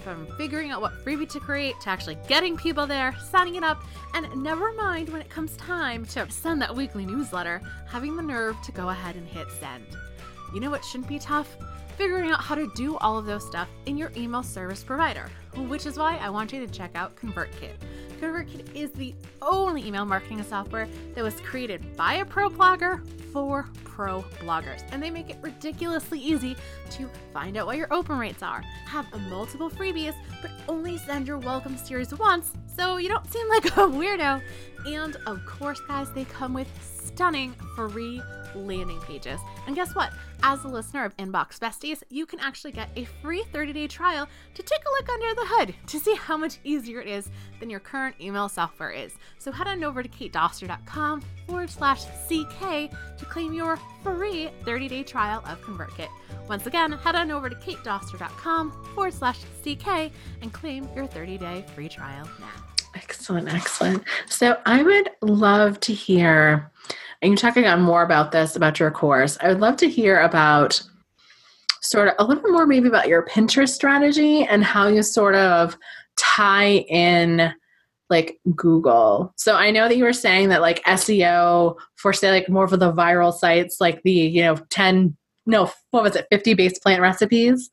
[0.05, 3.83] From figuring out what freebie to create to actually getting people there, signing it up,
[4.13, 8.55] and never mind when it comes time to send that weekly newsletter, having the nerve
[8.63, 9.85] to go ahead and hit send.
[10.53, 11.57] You know what shouldn't be tough?
[12.01, 15.85] Figuring out how to do all of those stuff in your email service provider which
[15.85, 17.73] is why I want you to check out ConvertKit.
[18.19, 23.67] ConvertKit is the only email marketing software that was created by a pro blogger for
[23.83, 26.55] pro bloggers, and they make it ridiculously easy
[26.91, 31.37] to find out what your open rates are, have multiple freebies, but only send your
[31.37, 34.41] welcome series once so you don't seem like a weirdo.
[34.85, 38.21] And of course, guys, they come with stunning free
[38.55, 39.39] landing pages.
[39.67, 40.11] And guess what?
[40.43, 44.27] As a listener of Inbox Besties, you can actually get a free 30 day trial
[44.55, 47.69] to take a look under the hood to see how much easier it is than
[47.69, 49.13] your current email software is.
[49.39, 55.03] So head on over to katedoster.com forward slash CK to claim your free 30 day
[55.03, 56.09] trial of ConvertKit.
[56.47, 60.11] Once again, head on over to katedoster.com forward slash CK
[60.41, 62.71] and claim your 30 day free trial now.
[62.95, 64.03] Excellent, excellent.
[64.27, 66.70] So I would love to hear
[67.21, 69.37] and you're talking on more about this about your course.
[69.41, 70.81] I would love to hear about
[71.81, 75.35] sort of a little bit more maybe about your pinterest strategy and how you sort
[75.35, 75.77] of
[76.17, 77.53] tie in
[78.09, 79.33] like google.
[79.37, 82.71] So i know that you were saying that like seo for say like more of
[82.71, 87.01] the viral sites like the you know 10 no what was it 50 base plant
[87.01, 87.69] recipes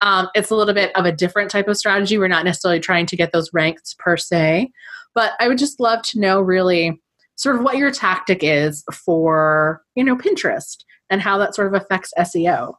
[0.00, 2.18] um, it's a little bit of a different type of strategy.
[2.18, 4.72] We're not necessarily trying to get those ranks per se.
[5.14, 7.00] But i would just love to know really
[7.36, 11.74] sort of what your tactic is for you know pinterest and how that sort of
[11.74, 12.74] affects seo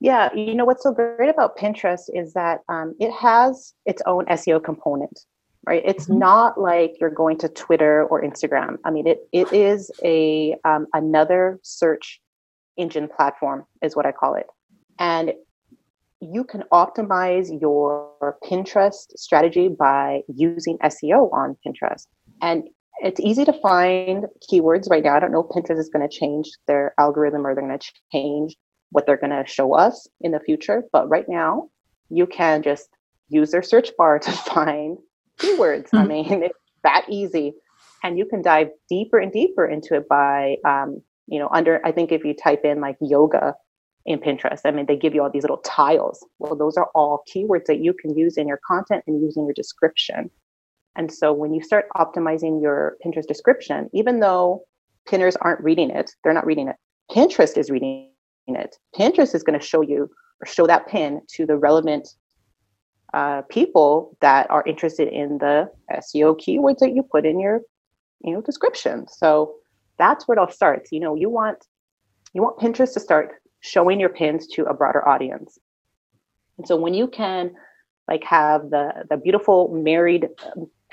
[0.00, 4.24] yeah you know what's so great about pinterest is that um, it has its own
[4.26, 5.20] seo component
[5.66, 5.82] right?
[5.84, 6.18] It's mm-hmm.
[6.18, 8.76] not like you're going to twitter or instagram.
[8.84, 12.20] I mean it, it is a um, another search
[12.76, 14.46] engine platform is what i call it.
[14.98, 15.32] And
[16.20, 22.06] you can optimize your pinterest strategy by using seo on pinterest
[22.42, 22.64] and
[23.00, 25.16] it's easy to find keywords right now.
[25.16, 27.92] I don't know if Pinterest is going to change their algorithm or they're going to
[28.12, 28.56] change
[28.90, 30.84] what they're going to show us in the future.
[30.92, 31.68] But right now,
[32.08, 32.88] you can just
[33.28, 34.98] use their search bar to find
[35.38, 35.88] keywords.
[35.92, 36.08] I hmm.
[36.08, 37.54] mean, it's that easy.
[38.02, 41.92] And you can dive deeper and deeper into it by, um, you know, under, I
[41.92, 43.54] think if you type in like yoga
[44.04, 46.24] in Pinterest, I mean, they give you all these little tiles.
[46.38, 49.44] Well, those are all keywords that you can use in your content and use in
[49.46, 50.30] your description.
[50.96, 54.64] And so when you start optimizing your Pinterest description, even though
[55.06, 56.76] pinners aren't reading it, they're not reading it.
[57.10, 58.10] Pinterest is reading
[58.46, 58.76] it.
[58.96, 62.08] Pinterest is going to show you or show that pin to the relevant
[63.12, 67.60] uh, people that are interested in the SEO keywords that you put in your,
[68.24, 69.06] you know, description.
[69.08, 69.54] So
[69.98, 70.90] that's where it all starts.
[70.90, 71.64] You know, you want
[72.32, 75.58] you want Pinterest to start showing your pins to a broader audience.
[76.58, 77.52] And so when you can
[78.08, 80.28] like have the the beautiful married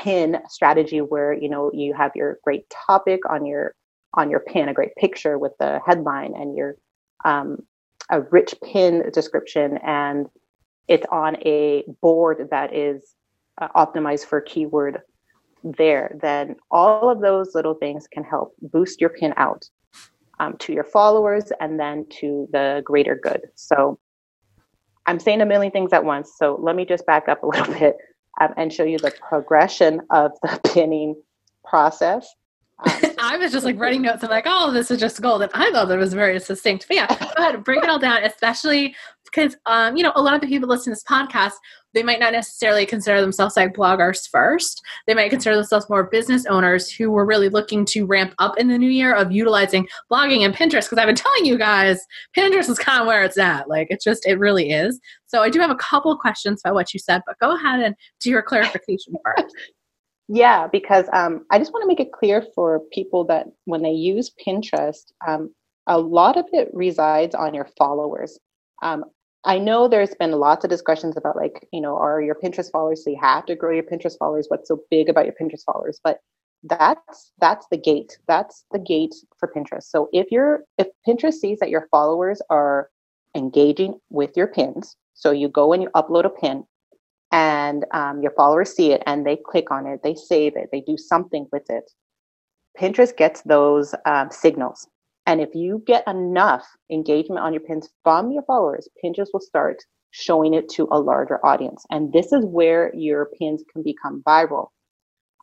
[0.03, 3.75] pin strategy where you know you have your great topic on your
[4.13, 6.75] on your pin, a great picture with the headline and your
[7.23, 7.59] um,
[8.09, 10.27] a rich pin description, and
[10.87, 13.15] it's on a board that is
[13.59, 15.01] uh, optimized for keyword
[15.63, 19.69] there, then all of those little things can help boost your pin out
[20.39, 23.41] um, to your followers and then to the greater good.
[23.55, 23.99] So
[25.05, 26.33] I'm saying a million things at once.
[26.35, 27.97] So let me just back up a little bit
[28.39, 31.15] um, and show you the progression of the pinning
[31.65, 32.27] process.
[32.81, 34.23] Um, I was just like writing notes.
[34.23, 35.41] I'm like, oh, this is just gold.
[35.41, 36.87] And I thought that was very succinct.
[36.87, 40.33] But yeah, go ahead, break it all down, especially because, um, you know, a lot
[40.33, 41.53] of the people listening to this podcast,
[41.93, 44.81] they might not necessarily consider themselves like bloggers first.
[45.07, 48.67] They might consider themselves more business owners who were really looking to ramp up in
[48.67, 50.89] the new year of utilizing blogging and Pinterest.
[50.89, 51.99] Because I've been telling you guys,
[52.35, 53.69] Pinterest is kind of where it's at.
[53.69, 54.99] Like, it's just, it really is.
[55.27, 57.95] So I do have a couple questions about what you said, but go ahead and
[58.19, 59.55] do your clarification first.
[60.33, 63.91] Yeah, because um, I just want to make it clear for people that when they
[63.91, 65.53] use Pinterest, um,
[65.87, 68.39] a lot of it resides on your followers.
[68.81, 69.03] Um,
[69.43, 73.03] I know there's been lots of discussions about like, you know, are your Pinterest followers,
[73.03, 74.45] so you have to grow your Pinterest followers.
[74.47, 75.99] What's so big about your Pinterest followers?
[76.03, 76.19] But
[76.63, 78.17] that's that's the gate.
[78.27, 79.83] That's the gate for Pinterest.
[79.83, 82.89] So if you're if Pinterest sees that your followers are
[83.35, 86.63] engaging with your pins, so you go and you upload a pin,
[87.31, 90.81] and um, your followers see it and they click on it, they save it, they
[90.81, 91.91] do something with it.
[92.79, 94.87] Pinterest gets those um, signals.
[95.27, 99.77] And if you get enough engagement on your pins from your followers, Pinterest will start
[100.11, 101.85] showing it to a larger audience.
[101.89, 104.67] And this is where your pins can become viral.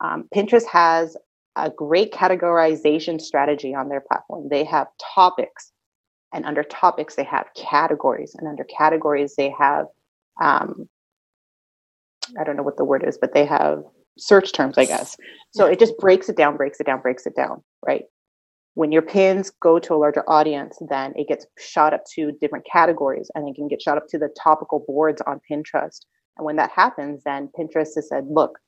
[0.03, 1.17] Um, Pinterest has
[1.57, 4.49] a great categorization strategy on their platform.
[4.51, 5.73] They have topics,
[6.33, 9.87] and under topics, they have categories, and under categories, they have
[10.41, 10.89] um,
[12.39, 13.83] I don't know what the word is, but they have
[14.19, 15.17] search terms, I guess.
[15.53, 18.05] So it just breaks it down, breaks it down, breaks it down, right?
[18.75, 22.67] When your pins go to a larger audience, then it gets shot up to different
[22.71, 26.01] categories and it can get shot up to the topical boards on Pinterest.
[26.37, 28.59] And when that happens, then Pinterest has said, look,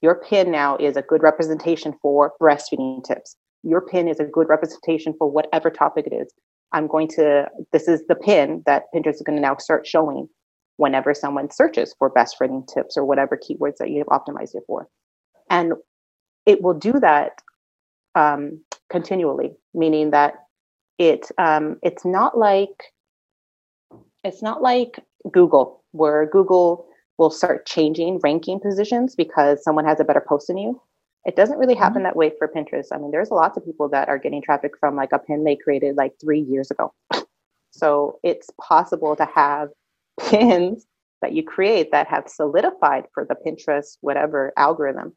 [0.00, 3.36] your pin now is a good representation for breastfeeding tips.
[3.62, 6.32] Your pin is a good representation for whatever topic it is.
[6.72, 10.28] I'm going to, this is the pin that Pinterest is going to now start showing
[10.76, 14.64] whenever someone searches for best breastfeeding tips or whatever keywords that you have optimized it
[14.66, 14.88] for.
[15.50, 15.74] And
[16.46, 17.42] it will do that
[18.14, 20.34] um, continually, meaning that
[20.98, 22.92] it um, it's not like
[24.24, 26.86] it's not like Google, where Google
[27.18, 30.80] will start changing ranking positions because someone has a better post than you.
[31.24, 32.04] It doesn't really happen mm-hmm.
[32.04, 32.88] that way for Pinterest.
[32.92, 35.56] I mean, there's lots of people that are getting traffic from like a pin they
[35.56, 36.92] created like three years ago.
[37.70, 39.68] so it's possible to have
[40.20, 40.86] pins
[41.20, 45.14] that you create that have solidified for the Pinterest, whatever algorithm,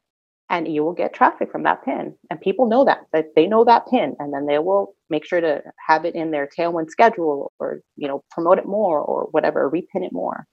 [0.48, 2.14] and you will get traffic from that pin.
[2.30, 5.40] And people know that, that they know that pin, and then they will make sure
[5.40, 9.70] to have it in their tailwind schedule or, you know, promote it more or whatever,
[9.70, 10.46] repin it more.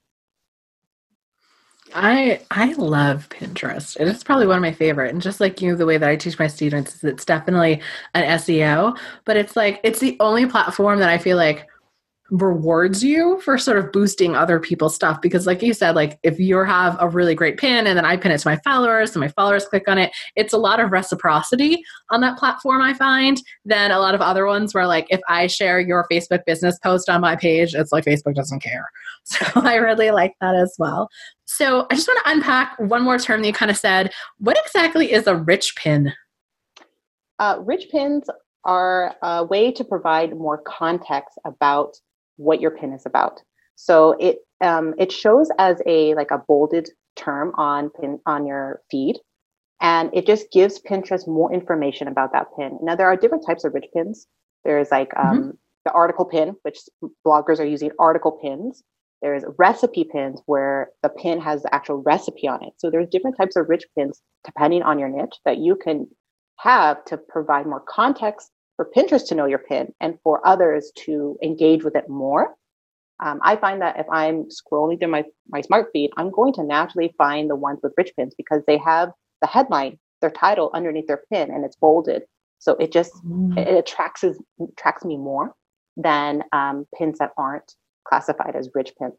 [1.94, 3.96] I I love Pinterest.
[4.00, 5.12] It is probably one of my favorite.
[5.12, 7.82] And just like you, the way that I teach my students, is it's definitely
[8.14, 11.68] an SEO, but it's like it's the only platform that I feel like
[12.30, 15.20] rewards you for sort of boosting other people's stuff.
[15.20, 18.16] Because like you said like if you have a really great pin and then i
[18.16, 20.90] pin it to my followers and my followers click on it it's a lot of
[20.90, 25.20] reciprocity on that platform i find than a lot of other ones where like if
[25.28, 28.90] i share your facebook business post on my page it's like facebook doesn't care.
[29.26, 31.08] So i really like that as well.
[31.46, 34.12] So i just want to unpack one more term that you kind of said.
[34.38, 36.12] What exactly is a rich pin?
[37.38, 38.28] Uh, rich pins
[38.64, 41.96] are a way to provide more context about
[42.36, 43.40] what your pin is about.
[43.76, 48.80] So it um, it shows as a like a bolded term on pin on your
[48.90, 49.18] feed,
[49.80, 52.78] and it just gives Pinterest more information about that pin.
[52.82, 54.26] Now there are different types of rich pins.
[54.64, 55.50] There's like um, mm-hmm.
[55.84, 56.78] the article pin, which
[57.26, 58.82] bloggers are using article pins.
[59.22, 62.74] There's recipe pins where the pin has the actual recipe on it.
[62.76, 66.06] So there's different types of rich pins depending on your niche that you can
[66.58, 71.38] have to provide more context for Pinterest to know your pin and for others to
[71.42, 72.54] engage with it more.
[73.20, 76.64] Um, I find that if I'm scrolling through my, my smart feed, I'm going to
[76.64, 81.06] naturally find the ones with rich pins because they have the headline, their title underneath
[81.06, 82.22] their pin, and it's bolded.
[82.58, 83.56] So it just mm.
[83.58, 84.24] it attracts
[84.60, 85.52] attracts me more
[85.96, 87.74] than um, pins that aren't
[88.08, 89.14] classified as rich pins.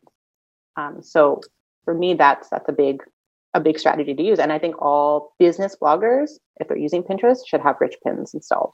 [0.78, 1.42] Um, so
[1.86, 3.04] for me, that's that's a big
[3.54, 7.48] a big strategy to use, and I think all business bloggers, if they're using Pinterest,
[7.48, 8.74] should have rich pins installed.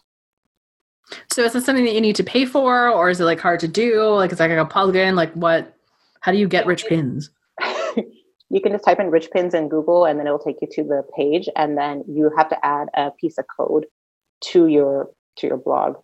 [1.32, 3.59] So is this something that you need to pay for, or is it like hard
[3.62, 4.03] to do?
[4.09, 5.16] Like it's like a plugin.
[5.16, 5.76] Like what?
[6.22, 7.30] How do you get rich pins?
[8.49, 10.84] you can just type in rich pins in Google and then it'll take you to
[10.84, 13.86] the page and then you have to add a piece of code
[14.41, 15.95] to your to your blog.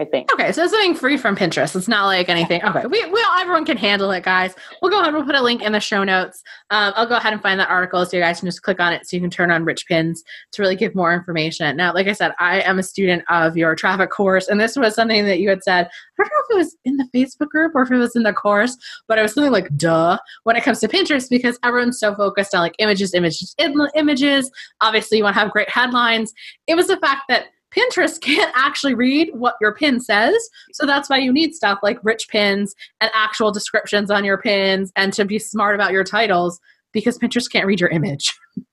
[0.00, 0.32] I think.
[0.32, 1.74] Okay, so it's something free from Pinterest.
[1.74, 2.62] It's not like anything.
[2.62, 4.54] Okay, we, we all, everyone can handle it, guys.
[4.80, 5.12] We'll go ahead.
[5.12, 6.42] We'll put a link in the show notes.
[6.70, 8.92] Um, I'll go ahead and find that article so you guys can just click on
[8.92, 10.22] it so you can turn on Rich Pins
[10.52, 11.76] to really give more information.
[11.76, 14.94] Now, like I said, I am a student of your traffic course, and this was
[14.94, 15.88] something that you had said.
[16.20, 18.22] I don't know if it was in the Facebook group or if it was in
[18.22, 18.76] the course,
[19.08, 22.54] but it was something like duh when it comes to Pinterest because everyone's so focused
[22.54, 23.54] on like images, images,
[23.94, 24.50] images.
[24.80, 26.32] Obviously, you want to have great headlines.
[26.66, 30.36] It was the fact that Pinterest can't actually read what your pin says.
[30.72, 34.92] So that's why you need stuff like rich pins and actual descriptions on your pins
[34.96, 36.60] and to be smart about your titles
[36.92, 38.34] because Pinterest can't read your image.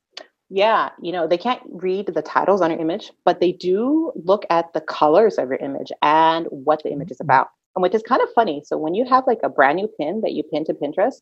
[0.49, 4.45] Yeah, you know, they can't read the titles on your image, but they do look
[4.51, 7.31] at the colors of your image and what the image is mm-hmm.
[7.31, 7.47] about.
[7.75, 8.61] And which is kind of funny.
[8.63, 11.15] So when you have like a brand new pin that you pin to Pinterest,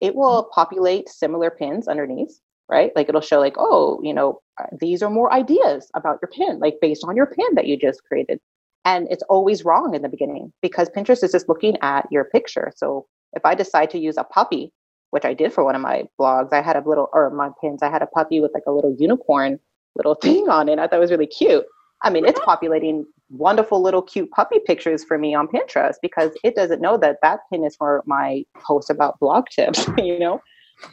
[0.00, 2.90] it will populate similar pins underneath right?
[2.96, 6.58] Like it'll show like, oh, you know, uh, these are more ideas about your pin,
[6.58, 8.40] like based on your pin that you just created.
[8.84, 12.72] And it's always wrong in the beginning because Pinterest is just looking at your picture.
[12.74, 14.72] So if I decide to use a puppy,
[15.10, 17.82] which I did for one of my blogs, I had a little, or my pins,
[17.82, 19.60] I had a puppy with like a little unicorn
[19.94, 20.78] little thing on it.
[20.78, 21.64] I thought it was really cute.
[22.02, 26.54] I mean, it's populating wonderful little cute puppy pictures for me on Pinterest because it
[26.56, 30.40] doesn't know that that pin is for my post about blog tips, you know?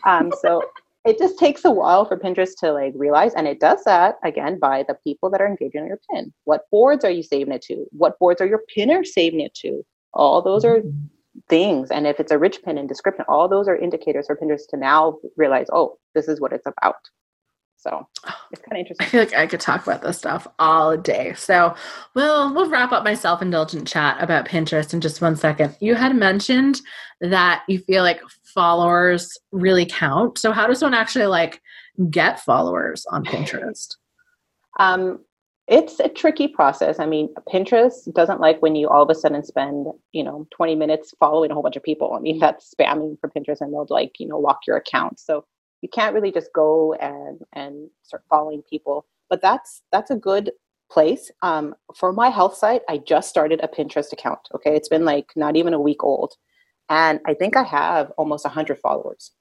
[0.05, 0.63] Um, so
[1.05, 4.59] it just takes a while for Pinterest to like realize, and it does that again
[4.59, 6.33] by the people that are engaging on your pin.
[6.43, 7.85] What boards are you saving it to?
[7.91, 9.83] What boards are your pinners saving it to?
[10.13, 11.07] All those are mm-hmm.
[11.47, 11.89] things.
[11.89, 14.77] And if it's a rich pin in description, all those are indicators for Pinterest to
[14.77, 16.95] now realize, oh, this is what it's about.
[17.79, 18.05] So
[18.51, 19.05] it's kind of interesting.
[19.05, 21.33] I feel like I could talk about this stuff all day.
[21.35, 21.73] So
[22.13, 25.75] we'll we'll wrap up my self-indulgent chat about Pinterest in just one second.
[25.79, 26.81] You had mentioned
[27.21, 28.21] that you feel like
[28.59, 30.37] followers really count.
[30.37, 31.61] So how does one actually like
[32.09, 33.95] get followers on Pinterest?
[34.79, 35.19] Um,
[35.69, 36.99] it's a tricky process.
[36.99, 40.75] I mean, Pinterest doesn't like when you all of a sudden spend, you know, 20
[40.75, 42.11] minutes following a whole bunch of people.
[42.13, 45.21] I mean, that's spamming for Pinterest and they'll like, you know, lock your account.
[45.21, 45.45] So
[45.81, 49.05] you can't really just go and and start following people.
[49.29, 50.51] But that's that's a good
[50.91, 51.31] place.
[51.43, 54.39] Um, for my health site, I just started a Pinterest account.
[54.53, 56.33] Okay, it's been like not even a week old,
[56.89, 59.31] and I think I have almost hundred followers,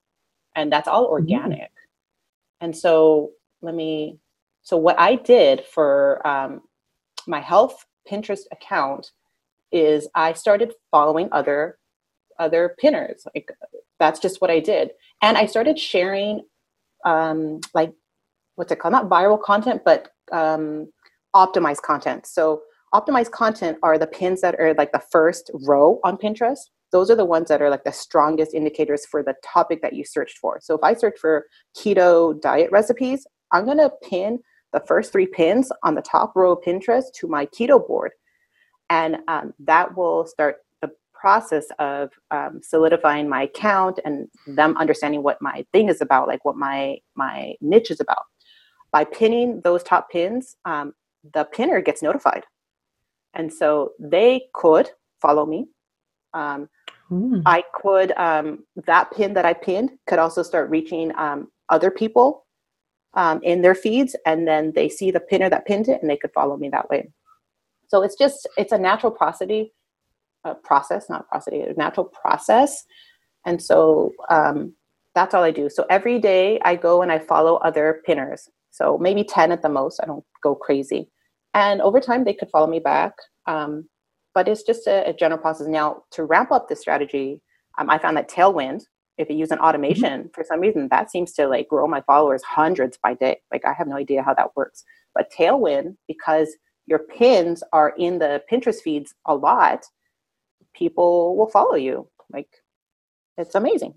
[0.55, 1.61] and that's all organic.
[1.61, 1.69] Mm.
[2.61, 3.31] And so
[3.63, 4.19] let me.
[4.63, 6.63] So what I did for um,
[7.27, 9.13] my health Pinterest account
[9.73, 11.79] is I started following other
[12.39, 13.27] other pinners.
[13.35, 13.51] Like
[13.99, 14.91] that's just what I did,
[15.23, 16.43] and I started sharing
[17.05, 17.93] um, like
[18.57, 18.93] what's it called?
[18.93, 20.93] Not viral content, but um,
[21.35, 22.27] optimized content.
[22.27, 26.59] So optimized content are the pins that are like the first row on Pinterest.
[26.91, 30.05] Those are the ones that are like the strongest indicators for the topic that you
[30.05, 30.59] searched for.
[30.63, 34.41] So if I search for keto diet recipes, I'm going to pin
[34.73, 38.13] the first three pins on the top row of Pinterest to my keto board.
[38.91, 45.23] And um, that will start the process of um, solidifying my account and them understanding
[45.23, 48.23] what my thing is about, like what my my niche is about.
[48.93, 50.95] By pinning those top pins, um,
[51.35, 52.45] the pinner gets notified.
[53.35, 55.67] And so they could follow me.
[56.35, 56.69] Um,
[57.11, 57.43] mm.
[57.47, 62.47] I could, um, that pin that I pinned could also start reaching um, other people
[63.15, 64.15] um, in their feeds.
[64.27, 66.89] And then they see the pinner that pinned it and they could follow me that
[66.89, 67.11] way.
[67.89, 69.73] So it's just, it's a natural prosody
[70.45, 72.85] uh, process, not process, a natural process.
[73.47, 74.75] And so um,
[75.15, 75.71] that's all I do.
[75.71, 78.49] So every day I go and I follow other pinners.
[78.71, 80.01] So maybe 10 at the most.
[80.03, 81.11] I don't go crazy.
[81.55, 83.15] And over time, they could follow me back.
[83.47, 83.89] Um,
[84.35, 85.67] but it's just a, a, general process.
[85.67, 87.41] Now, to ramp up this strategy,
[87.79, 88.83] um, I found that Tailwind,
[89.17, 90.29] if you use an automation, mm-hmm.
[90.35, 93.41] for some reason, that seems to like grow my followers hundreds by day.
[93.53, 94.85] Like I have no idea how that works.
[95.15, 96.49] But Tailwind, because
[96.87, 99.85] your pins are in the Pinterest feeds a lot,
[100.75, 102.09] people will follow you.
[102.33, 102.49] Like
[103.37, 103.95] it's amazing.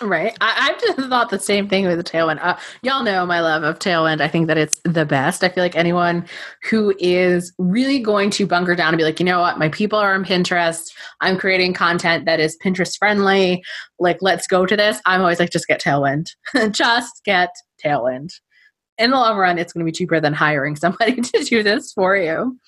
[0.00, 0.36] Right.
[0.40, 2.38] I, have just thought the same thing with Tailwind.
[2.42, 4.20] Uh, y'all know my love of Tailwind.
[4.20, 5.42] I think that it's the best.
[5.42, 6.26] I feel like anyone
[6.70, 9.98] who is really going to bunker down and be like, you know what, my people
[9.98, 10.90] are on Pinterest.
[11.20, 13.62] I'm creating content that is Pinterest friendly.
[13.98, 15.00] Like, let's go to this.
[15.04, 16.28] I'm always like, just get Tailwind.
[16.70, 17.50] just get
[17.84, 18.30] Tailwind.
[18.98, 21.92] In the long run, it's going to be cheaper than hiring somebody to do this
[21.92, 22.58] for you.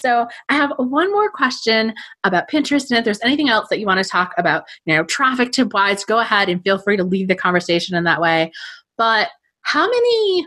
[0.00, 1.94] So I have one more question
[2.24, 2.90] about Pinterest.
[2.90, 5.72] And if there's anything else that you want to talk about, you know, traffic tip
[5.72, 8.52] wise, go ahead and feel free to leave the conversation in that way.
[8.96, 9.28] But
[9.62, 10.46] how many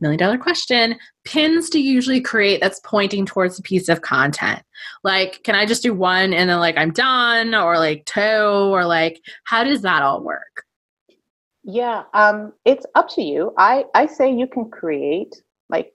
[0.00, 4.60] million dollar question pins do you usually create that's pointing towards a piece of content
[5.02, 8.84] like can i just do one and then like i'm done or like two or
[8.84, 10.64] like how does that all work
[11.64, 13.52] Yeah, um, it's up to you.
[13.56, 15.94] I I say you can create like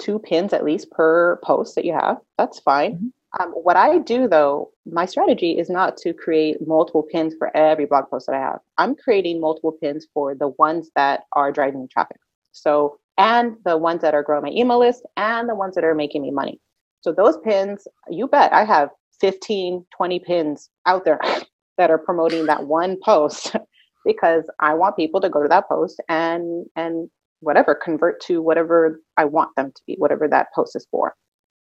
[0.00, 2.18] two pins at least per post that you have.
[2.38, 2.94] That's fine.
[2.94, 3.08] Mm-hmm.
[3.38, 7.86] Um, what I do though, my strategy is not to create multiple pins for every
[7.86, 8.58] blog post that I have.
[8.78, 12.18] I'm creating multiple pins for the ones that are driving traffic.
[12.52, 15.94] So, and the ones that are growing my email list and the ones that are
[15.94, 16.60] making me money.
[17.02, 18.90] So, those pins, you bet I have
[19.20, 21.20] 15, 20 pins out there
[21.78, 23.54] that are promoting that one post
[24.04, 29.00] because I want people to go to that post and, and, whatever convert to whatever
[29.16, 31.14] I want them to be, whatever that post is for.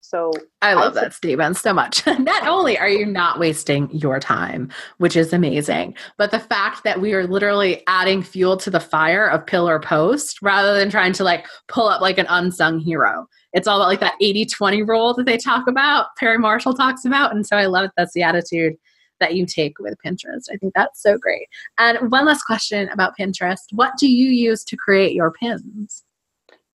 [0.02, 2.06] So I love I that statement so much.
[2.20, 7.02] not only are you not wasting your time, which is amazing, but the fact that
[7.02, 11.26] we are literally adding fuel to the fire of pillar post rather than trying to
[11.26, 13.28] like pull up like an unsung hero.
[13.52, 17.04] It's all about like that 80 20 rule that they talk about, Perry Marshall talks
[17.04, 17.36] about.
[17.36, 17.92] And so I love it.
[17.98, 18.78] That's the attitude
[19.20, 20.50] that you take with Pinterest.
[20.52, 21.48] I think that's so great.
[21.78, 26.04] And one last question about Pinterest What do you use to create your pins?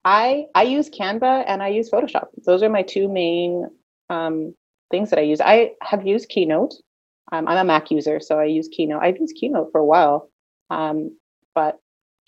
[0.05, 2.29] I I use Canva and I use Photoshop.
[2.45, 3.69] Those are my two main
[4.09, 4.55] um,
[4.91, 5.41] things that I use.
[5.41, 6.75] I have used Keynote.
[7.33, 9.03] Um, I'm a Mac user, so I use Keynote.
[9.03, 10.31] I've used Keynote for a while,
[10.71, 11.17] um,
[11.55, 11.79] but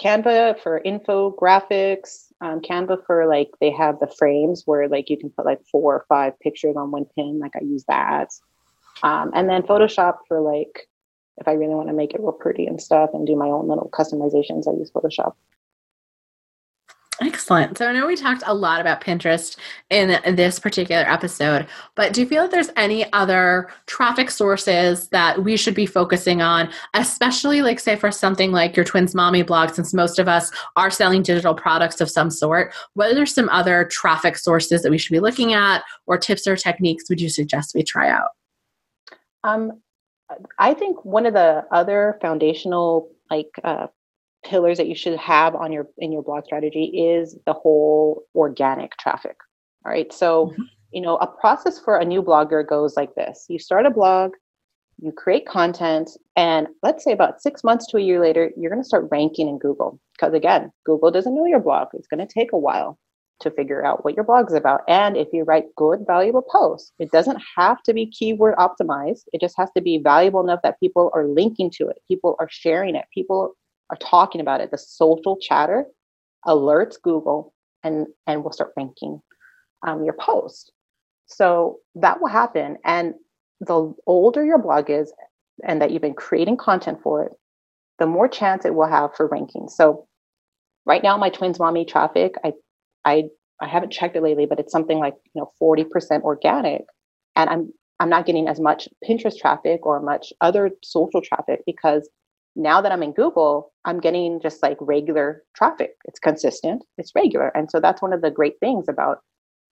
[0.00, 2.26] Canva for infographics.
[2.40, 5.94] Um, Canva for like they have the frames where like you can put like four
[5.94, 7.38] or five pictures on one pin.
[7.38, 8.28] Like I use that,
[9.02, 10.88] um, and then Photoshop for like
[11.38, 13.68] if I really want to make it real pretty and stuff and do my own
[13.68, 14.68] little customizations.
[14.68, 15.34] I use Photoshop.
[17.20, 17.78] Excellent.
[17.78, 19.56] So I know we talked a lot about Pinterest
[19.90, 25.44] in this particular episode, but do you feel that there's any other traffic sources that
[25.44, 29.70] we should be focusing on, especially like say for something like your twins mommy blog,
[29.70, 33.84] since most of us are selling digital products of some sort, whether there's some other
[33.84, 37.74] traffic sources that we should be looking at or tips or techniques would you suggest
[37.74, 38.30] we try out?
[39.44, 39.80] Um,
[40.58, 43.88] I think one of the other foundational like uh,
[44.44, 48.96] pillars that you should have on your in your blog strategy is the whole organic
[48.96, 49.36] traffic
[49.84, 50.12] all right?
[50.12, 50.62] So mm-hmm.
[50.92, 53.46] you know a process for a new blogger goes like this.
[53.48, 54.32] You start a blog
[54.98, 58.82] you create content and let's say about six months to a year later you're going
[58.82, 59.98] to start ranking in google.
[60.12, 61.88] Because again google doesn't know your blog.
[61.94, 62.98] It's going to take a while
[63.40, 66.92] to figure out what your blog is about and if you write good valuable posts
[66.98, 70.78] it doesn't have to be keyword optimized it just has to be valuable enough that
[70.78, 73.56] people are linking to it people are sharing it people
[73.92, 75.84] are talking about it, the social chatter
[76.46, 77.54] alerts Google
[77.84, 79.20] and and will start ranking
[79.86, 80.72] um, your post.
[81.26, 82.78] So that will happen.
[82.84, 83.14] And
[83.60, 85.12] the older your blog is
[85.66, 87.32] and that you've been creating content for it,
[87.98, 89.68] the more chance it will have for ranking.
[89.68, 90.08] So
[90.86, 92.54] right now my twins mommy traffic, I
[93.04, 93.24] I
[93.60, 96.82] I haven't checked it lately, but it's something like you know 40% organic.
[97.36, 102.08] And I'm I'm not getting as much Pinterest traffic or much other social traffic because
[102.56, 105.92] now that I'm in Google, I'm getting just like regular traffic.
[106.04, 107.48] It's consistent, it's regular.
[107.56, 109.18] And so that's one of the great things about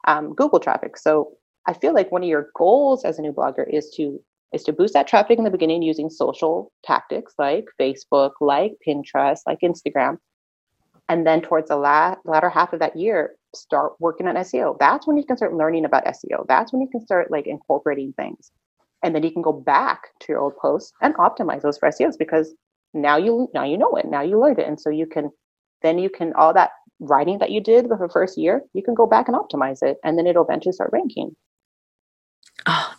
[0.06, 0.96] um, Google traffic.
[0.96, 1.32] So
[1.66, 4.20] I feel like one of your goals as a new blogger is to
[4.52, 9.40] is to boost that traffic in the beginning using social tactics like Facebook, like Pinterest,
[9.46, 10.16] like Instagram.
[11.10, 14.78] And then towards the la- latter half of that year, start working on SEO.
[14.78, 16.46] That's when you can start learning about SEO.
[16.46, 18.52] That's when you can start like incorporating things.
[19.02, 22.16] And then you can go back to your old posts and optimize those for SEOs
[22.16, 22.54] because
[22.94, 25.30] now you now you know it now you learned it and so you can
[25.82, 29.06] then you can all that writing that you did the first year you can go
[29.06, 31.34] back and optimize it and then it'll eventually start ranking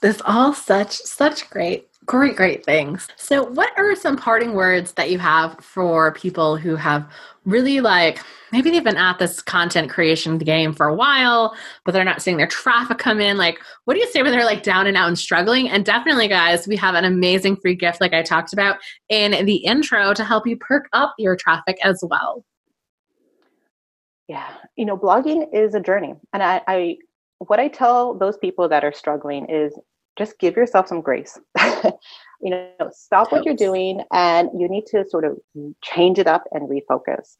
[0.01, 5.09] this all such such great great great things so what are some parting words that
[5.09, 7.09] you have for people who have
[7.45, 8.19] really like
[8.51, 12.37] maybe they've been at this content creation game for a while, but they're not seeing
[12.37, 13.37] their traffic come in.
[13.37, 15.69] Like, what do you say when they're like down and out and struggling?
[15.69, 18.77] And definitely, guys, we have an amazing free gift, like I talked about
[19.09, 22.43] in the intro, to help you perk up your traffic as well.
[24.27, 26.97] Yeah, you know, blogging is a journey, and I, I
[27.39, 29.73] what I tell those people that are struggling is
[30.21, 31.39] just give yourself some grace.
[32.41, 35.37] you know, stop what you're doing and you need to sort of
[35.83, 37.37] change it up and refocus.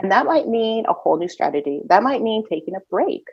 [0.00, 1.82] And that might mean a whole new strategy.
[1.88, 3.24] That might mean taking a break.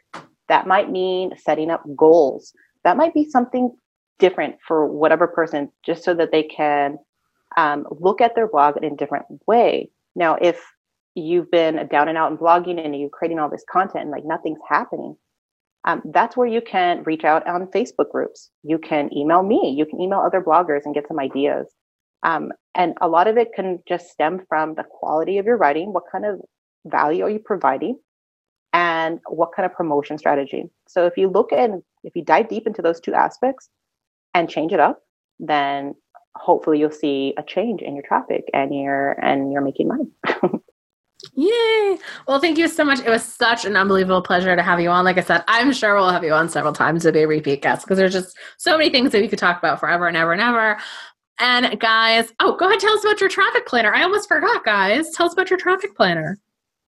[0.49, 2.53] That might mean setting up goals.
[2.83, 3.71] That might be something
[4.17, 6.97] different for whatever person, just so that they can
[7.55, 9.89] um, look at their blog in a different way.
[10.15, 10.61] Now, if
[11.15, 14.25] you've been down and out in blogging and you're creating all this content and like
[14.25, 15.15] nothing's happening,
[15.85, 18.49] um, that's where you can reach out on Facebook groups.
[18.63, 19.73] You can email me.
[19.77, 21.67] You can email other bloggers and get some ideas.
[22.23, 25.93] Um, and a lot of it can just stem from the quality of your writing.
[25.93, 26.41] What kind of
[26.85, 27.97] value are you providing?
[28.73, 30.65] And what kind of promotion strategy?
[30.87, 33.69] So if you look and if you dive deep into those two aspects
[34.33, 35.01] and change it up,
[35.39, 35.95] then
[36.35, 40.09] hopefully you'll see a change in your traffic and you're and you're making money.
[41.39, 41.97] Yay!
[42.27, 42.99] Well, thank you so much.
[42.99, 45.05] It was such an unbelievable pleasure to have you on.
[45.05, 47.61] Like I said, I'm sure we'll have you on several times to be a repeat
[47.61, 50.33] guest because there's just so many things that we could talk about forever and ever
[50.33, 50.77] and ever.
[51.39, 53.93] And guys, oh, go ahead, tell us about your traffic planner.
[53.93, 55.11] I almost forgot, guys.
[55.11, 56.37] Tell us about your traffic planner.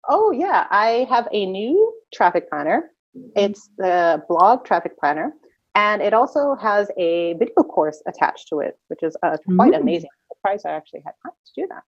[0.08, 0.66] Oh, yeah.
[0.72, 2.89] I have a new traffic planner.
[3.36, 5.32] It's the blog traffic planner.
[5.76, 9.82] And it also has a video course attached to it, which is uh, quite mm.
[9.82, 10.10] amazing.
[10.12, 11.84] I'm surprised I actually had time to do that.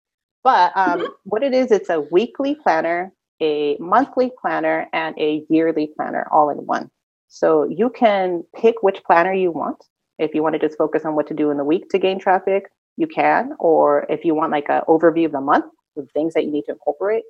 [0.43, 1.07] But um, mm-hmm.
[1.23, 6.49] what it is, it's a weekly planner, a monthly planner, and a yearly planner all
[6.49, 6.89] in one.
[7.27, 9.83] So you can pick which planner you want.
[10.17, 12.19] If you want to just focus on what to do in the week to gain
[12.19, 13.53] traffic, you can.
[13.59, 15.65] Or if you want like an overview of the month,
[15.95, 17.23] the things that you need to incorporate,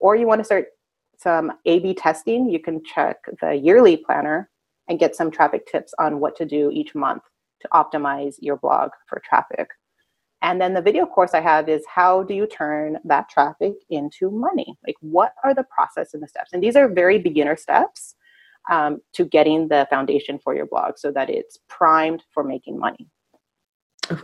[0.00, 0.66] or you want to start
[1.18, 4.50] some A B testing, you can check the yearly planner
[4.88, 7.22] and get some traffic tips on what to do each month
[7.60, 9.68] to optimize your blog for traffic.
[10.42, 14.28] And then the video course I have is how do you turn that traffic into
[14.30, 14.76] money?
[14.84, 16.50] Like, what are the process and the steps?
[16.52, 18.16] And these are very beginner steps
[18.70, 23.08] um, to getting the foundation for your blog so that it's primed for making money.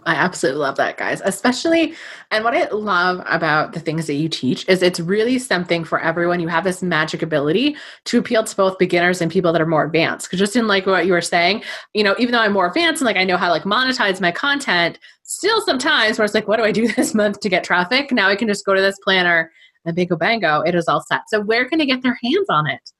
[0.04, 1.20] I absolutely love that, guys.
[1.24, 1.94] Especially,
[2.30, 6.00] and what I love about the things that you teach is it's really something for
[6.00, 6.40] everyone.
[6.40, 9.84] You have this magic ability to appeal to both beginners and people that are more
[9.84, 10.26] advanced.
[10.26, 11.62] Because just in like what you were saying,
[11.94, 14.20] you know, even though I'm more advanced and like I know how to like monetize
[14.20, 17.64] my content, still sometimes where it's like, what do I do this month to get
[17.64, 18.12] traffic?
[18.12, 19.50] Now I can just go to this planner
[19.84, 21.22] and bingo bango, it is all set.
[21.28, 22.92] So where can they get their hands on it?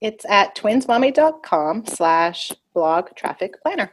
[0.00, 3.92] It's at twinsmommy.com slash blog traffic planner.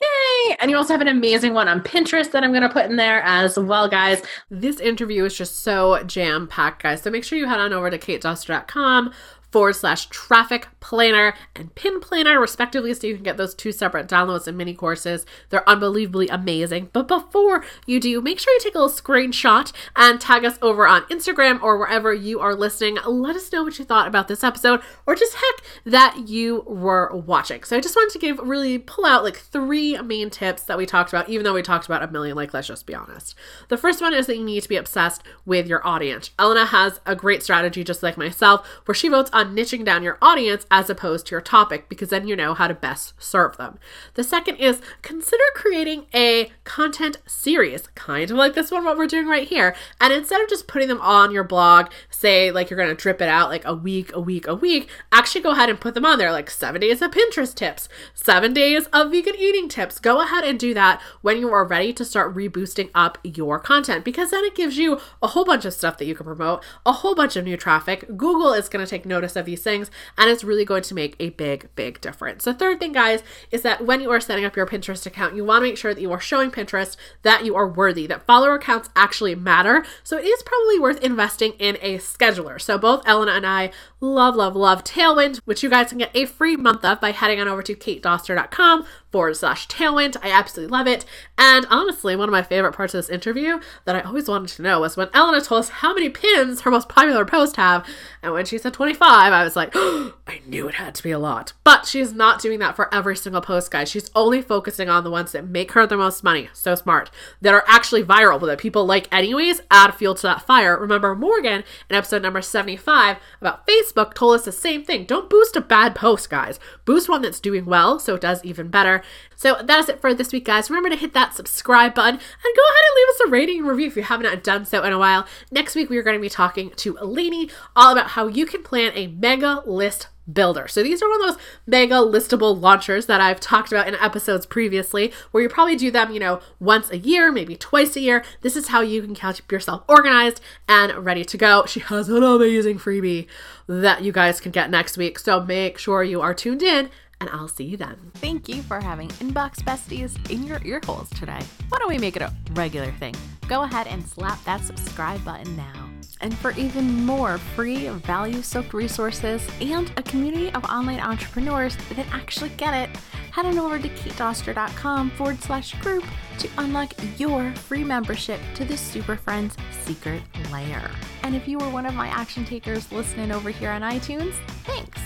[0.00, 0.56] Yay!
[0.60, 2.96] And you also have an amazing one on Pinterest that I'm going to put in
[2.96, 4.22] there as well, guys.
[4.50, 7.02] This interview is just so jam packed, guys.
[7.02, 9.12] So make sure you head on over to katedoster.com
[9.50, 14.08] forward slash traffic planner and pin planner respectively so you can get those two separate
[14.08, 15.26] downloads and mini courses.
[15.48, 16.90] They're unbelievably amazing.
[16.92, 20.86] But before you do make sure you take a little screenshot and tag us over
[20.86, 22.98] on instagram or wherever you are listening.
[23.06, 27.14] Let us know what you thought about this episode or just heck that you were
[27.14, 27.64] watching.
[27.64, 30.86] So i just wanted to give really pull out like three main tips that we
[30.86, 33.34] talked about even though we talked about a million like let's just be honest.
[33.68, 36.30] The first one is that you need to be obsessed with your audience.
[36.38, 40.18] Elna has a great strategy just like myself where she votes on niching down your
[40.22, 43.78] audience as opposed to your topic because then you know how to best serve them.
[44.14, 49.06] The second is consider creating a content series, kind of like this one, what we're
[49.06, 49.74] doing right here.
[50.00, 53.20] And instead of just putting them on your blog, say like you're going to drip
[53.20, 56.04] it out like a week, a week, a week, actually go ahead and put them
[56.04, 59.98] on there like seven days of Pinterest tips, seven days of vegan eating tips.
[59.98, 64.04] Go ahead and do that when you are ready to start reboosting up your content
[64.04, 66.92] because then it gives you a whole bunch of stuff that you can promote, a
[66.92, 68.06] whole bunch of new traffic.
[68.16, 71.16] Google is going to take notice of these things and it's really going to make
[71.18, 72.44] a big, big difference.
[72.44, 75.44] The third thing, guys, is that when you are setting up your Pinterest account, you
[75.44, 78.58] want to make sure that you are showing Pinterest that you are worthy, that follower
[78.58, 79.84] counts actually matter.
[80.02, 82.60] So it is probably worth investing in a scheduler.
[82.60, 83.70] So both Elna and I
[84.00, 87.40] love, love, love Tailwind, which you guys can get a free month of by heading
[87.40, 90.16] on over to katedoster.com forward slash tailwind.
[90.22, 91.04] I absolutely love it.
[91.36, 94.62] And honestly, one of my favorite parts of this interview that I always wanted to
[94.62, 97.86] know was when Elna told us how many pins her most popular post have.
[98.22, 101.10] And when she said 25, I was like, oh, I knew it had to be
[101.10, 101.52] a lot.
[101.64, 103.90] But she's not doing that for every single post, guys.
[103.90, 106.48] She's only focusing on the ones that make her the most money.
[106.52, 107.10] So smart.
[107.40, 110.78] That are actually viral, but that people like anyways, add fuel to that fire.
[110.78, 115.04] Remember, Morgan in episode number 75 about Facebook told us the same thing.
[115.04, 116.60] Don't boost a bad post, guys.
[116.84, 118.99] Boost one that's doing well so it does even better.
[119.36, 120.70] So that's it for this week, guys.
[120.70, 123.68] Remember to hit that subscribe button and go ahead and leave us a rating and
[123.68, 125.26] review if you haven't done so in a while.
[125.50, 128.62] Next week, we are going to be talking to Lainey all about how you can
[128.62, 130.68] plan a mega list builder.
[130.68, 134.46] So these are one of those mega listable launchers that I've talked about in episodes
[134.46, 138.24] previously, where you probably do them, you know, once a year, maybe twice a year.
[138.42, 141.64] This is how you can keep yourself organized and ready to go.
[141.66, 143.26] She has an amazing freebie
[143.66, 145.18] that you guys can get next week.
[145.18, 146.90] So make sure you are tuned in
[147.20, 147.96] and I'll see you then.
[148.14, 151.40] Thank you for having Inbox Besties in your ear holes today.
[151.68, 153.14] Why don't we make it a regular thing?
[153.46, 155.90] Go ahead and slap that subscribe button now.
[156.22, 162.06] And for even more free, value soaked resources and a community of online entrepreneurs that
[162.12, 162.94] actually get it,
[163.32, 166.04] head on over to katedoster.com forward slash group
[166.38, 170.90] to unlock your free membership to the Super Friends secret layer.
[171.22, 175.00] And if you were one of my action takers listening over here on iTunes, thanks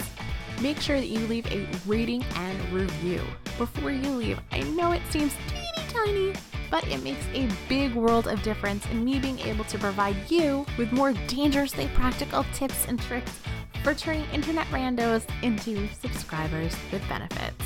[0.61, 3.21] make sure that you leave a rating and review.
[3.59, 6.33] Before you leave, I know it seems teeny tiny,
[6.71, 10.67] but it makes a big world of difference in me being able to provide you
[10.77, 13.41] with more dangerously practical tips and tricks
[13.83, 17.65] for turning internet randos into subscribers with benefits.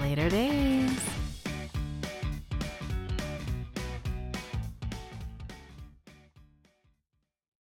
[0.00, 1.27] Later days.